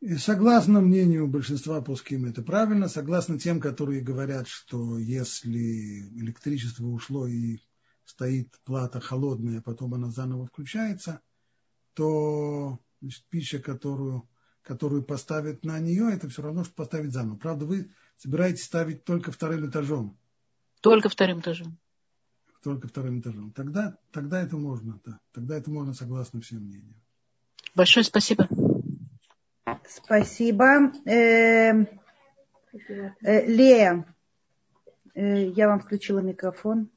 [0.00, 2.88] И согласно мнению большинства пуским, это правильно.
[2.88, 7.58] Согласно тем, которые говорят, что если электричество ушло и
[8.06, 11.20] стоит плата холодная, а потом она заново включается,
[11.92, 14.26] то значит, пища, которую
[14.62, 17.36] которую поставят на нее, это все равно, что поставить заново.
[17.36, 20.18] Правда, вы собираетесь ставить только вторым этажом.
[20.80, 21.78] Только вторым этажом.
[22.62, 23.52] Только вторым этажом.
[23.52, 25.18] Тогда, тогда это можно, да.
[25.32, 27.00] Тогда это можно согласно всем мнениям.
[27.74, 28.48] Большое спасибо.
[29.88, 30.92] Спасибо.
[31.06, 31.86] Э,
[33.22, 34.04] э, Лея,
[35.14, 36.90] э, я вам включила микрофон.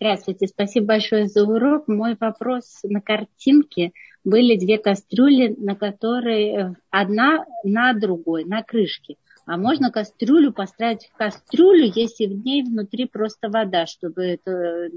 [0.00, 1.88] Здравствуйте, спасибо большое за урок.
[1.88, 3.92] Мой вопрос на картинке
[4.28, 9.16] были две кастрюли, на которой э, одна на другой, на крышке.
[9.46, 14.90] А можно кастрюлю поставить в кастрюлю, если в ней внутри просто вода, чтобы это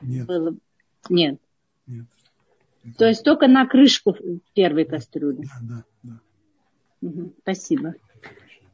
[0.00, 0.26] Нет.
[0.26, 0.56] было...
[1.10, 1.38] Нет.
[1.86, 2.06] Нет.
[2.96, 4.16] То есть только на крышку
[4.54, 5.42] первой кастрюли.
[5.42, 7.06] Да, да, да.
[7.06, 7.34] Угу.
[7.42, 7.94] Спасибо.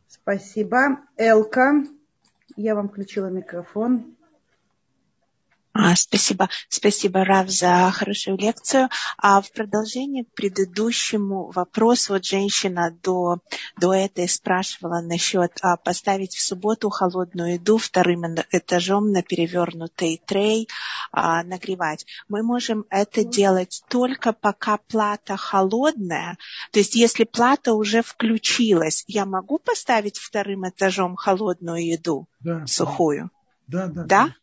[0.07, 1.01] Спасибо.
[1.17, 1.85] Элка,
[2.57, 4.16] я вам включила микрофон.
[5.79, 6.49] А, спасибо.
[6.69, 8.89] Спасибо, Рав, за хорошую лекцию.
[9.19, 13.41] А в продолжение к предыдущему вопросу, вот женщина до,
[13.77, 20.69] до этой спрашивала насчет а, поставить в субботу холодную еду вторым этажом на перевернутый трей,
[21.13, 22.07] а, нагревать.
[22.29, 26.39] Мы можем это делать только пока плата холодная.
[26.73, 33.31] То есть если плата уже включилась, я могу поставить вторым этажом холодную еду, да, сухую?
[33.67, 34.05] Да, да.
[34.05, 34.35] Да?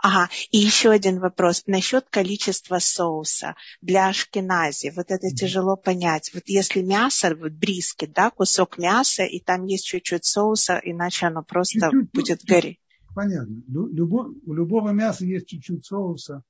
[0.00, 4.92] Ага, и еще один вопрос насчет количества соуса для ашкенази.
[4.94, 6.30] Вот это тяжело понять.
[6.34, 11.42] Вот если мясо, вот бриски, да, кусок мяса, и там есть чуть-чуть соуса, иначе оно
[11.42, 12.78] просто чуть-чуть, ну, будет гореть.
[13.14, 13.62] Понятно.
[13.66, 16.42] Любо, у любого мяса есть чуть-чуть соуса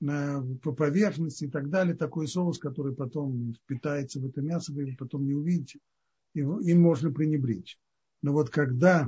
[0.00, 1.94] на, по поверхности и так далее.
[1.94, 5.80] Такой соус, который потом впитается в это мясо, вы его потом не увидите.
[6.34, 7.78] Его, им можно пренебречь.
[8.22, 9.06] Но вот когда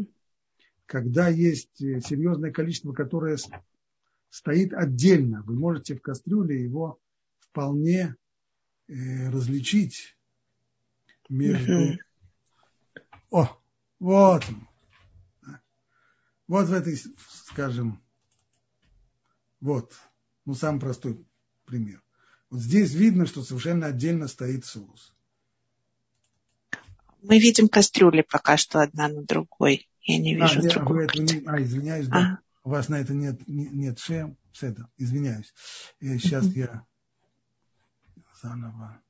[0.91, 3.39] когда есть э, серьезное количество, которое
[4.29, 6.99] стоит отдельно, вы можете в кастрюле его
[7.39, 8.17] вполне
[8.89, 10.19] э, различить
[11.29, 11.97] между...
[13.31, 13.57] О,
[14.01, 14.43] вот
[16.49, 17.01] Вот в этой,
[17.45, 18.03] скажем,
[19.61, 19.95] вот,
[20.45, 21.25] ну, самый простой
[21.67, 22.03] пример.
[22.51, 25.15] Вот здесь видно, что совершенно отдельно стоит соус.
[27.23, 29.87] Мы видим кастрюли пока что одна на другой.
[30.11, 31.09] Я не а, вижу а, другую.
[31.15, 32.19] Не, а, извиняюсь, да.
[32.19, 32.39] А.
[32.63, 34.35] У вас на это нет, нет шея.
[34.61, 35.53] Это, извиняюсь.
[36.01, 36.59] Сейчас mm-hmm.
[36.59, 36.85] я
[38.43, 39.01] заново.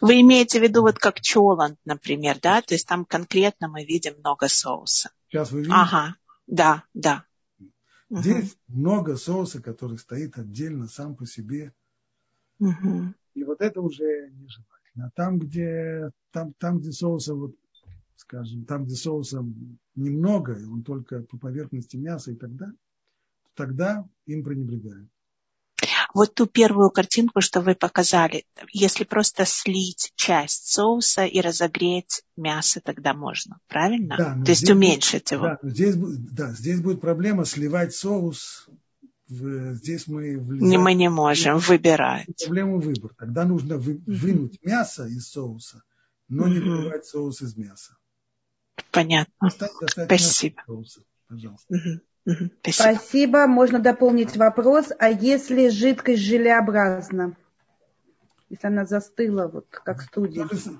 [0.00, 2.62] Вы имеете в виду вот как чоланд, например, да?
[2.62, 5.10] То есть там конкретно мы видим много соуса.
[5.28, 5.74] Сейчас вы видите?
[5.76, 7.24] Ага, да, да.
[8.10, 8.78] Здесь угу.
[8.78, 11.74] много соуса, который стоит отдельно сам по себе.
[12.58, 13.14] Угу.
[13.34, 15.06] И вот это уже нежелательно.
[15.06, 17.54] А там, где, там, там, где соуса вот
[18.18, 19.44] скажем, там, где соуса
[19.94, 22.72] немного, и он только по поверхности мяса и тогда,
[23.54, 25.08] тогда им пренебрегают.
[26.12, 32.80] Вот ту первую картинку, что вы показали, если просто слить часть соуса и разогреть мясо,
[32.80, 34.16] тогда можно, правильно?
[34.16, 35.44] Да, То есть уменьшить его.
[35.44, 38.68] Да, здесь, да, здесь будет проблема сливать соус.
[39.28, 42.26] В, здесь мы влезаем, мы не можем выбирать.
[42.42, 43.12] Проблему выбор.
[43.16, 45.82] Тогда нужно вы, вынуть мясо из соуса,
[46.28, 47.97] но не выливать соус из мяса.
[48.90, 49.50] Понятно.
[49.50, 50.62] Спасибо.
[51.26, 51.58] Спасибо.
[52.70, 53.46] Спасибо.
[53.46, 54.90] Можно дополнить вопрос.
[54.98, 57.36] А если жидкость желеобразна?
[58.50, 60.46] Если она застыла, вот как студия.
[60.46, 60.78] То же,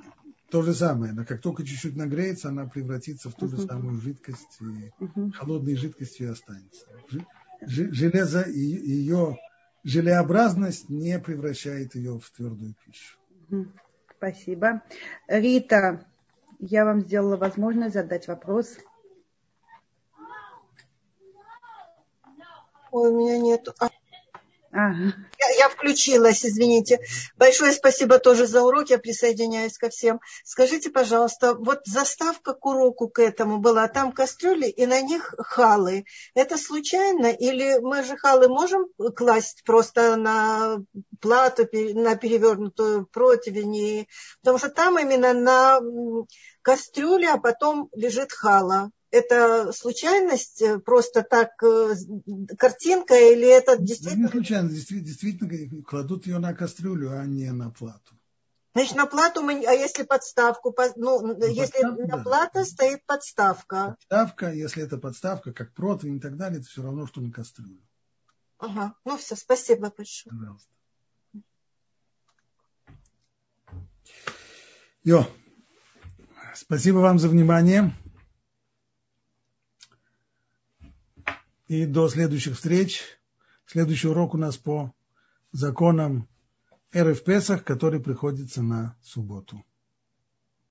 [0.51, 1.12] то же самое.
[1.12, 4.59] Она как только чуть-чуть нагреется, она превратится в ту же самую жидкость.
[4.61, 4.90] И
[5.32, 6.86] холодной жидкостью останется.
[7.61, 9.38] Железо и ее
[9.84, 13.18] желеобразность не превращает ее в твердую пищу.
[14.16, 14.82] Спасибо.
[15.28, 16.05] Рита,
[16.59, 18.79] я вам сделала возможность задать вопрос.
[22.91, 23.69] Ой, у меня нет.
[24.71, 25.14] Ага.
[25.39, 27.01] Я, я включилась, извините.
[27.37, 30.21] Большое спасибо тоже за урок, я присоединяюсь ко всем.
[30.45, 36.05] Скажите, пожалуйста, вот заставка к уроку к этому была, там кастрюли и на них халы.
[36.35, 40.79] Это случайно или мы же халы можем класть просто на
[41.21, 44.07] плату, на перевернутую противень?
[44.43, 45.81] Потому что там именно на
[46.61, 51.95] кастрюле, а потом лежит хала это случайность, э, просто так э,
[52.59, 54.25] картинка, или это действительно...
[54.25, 58.15] Не случайно, действительно кладут ее на кастрюлю, а не на плату.
[58.75, 62.23] Значит, на плату мы, а если подставку, ну, ну если подставку, на да.
[62.23, 63.97] плата стоит подставка.
[63.99, 67.83] Подставка, если это подставка, как противень и так далее, это все равно, что на кастрюлю.
[68.59, 70.37] Ага, ну все, спасибо большое.
[70.37, 70.71] Пожалуйста.
[75.05, 75.27] Йо.
[76.55, 77.95] Спасибо вам за внимание.
[81.69, 83.03] И до следующих встреч.
[83.66, 84.95] Следующий урок у нас по
[85.53, 86.27] законам
[86.97, 89.62] РФ Песах, который приходится на субботу.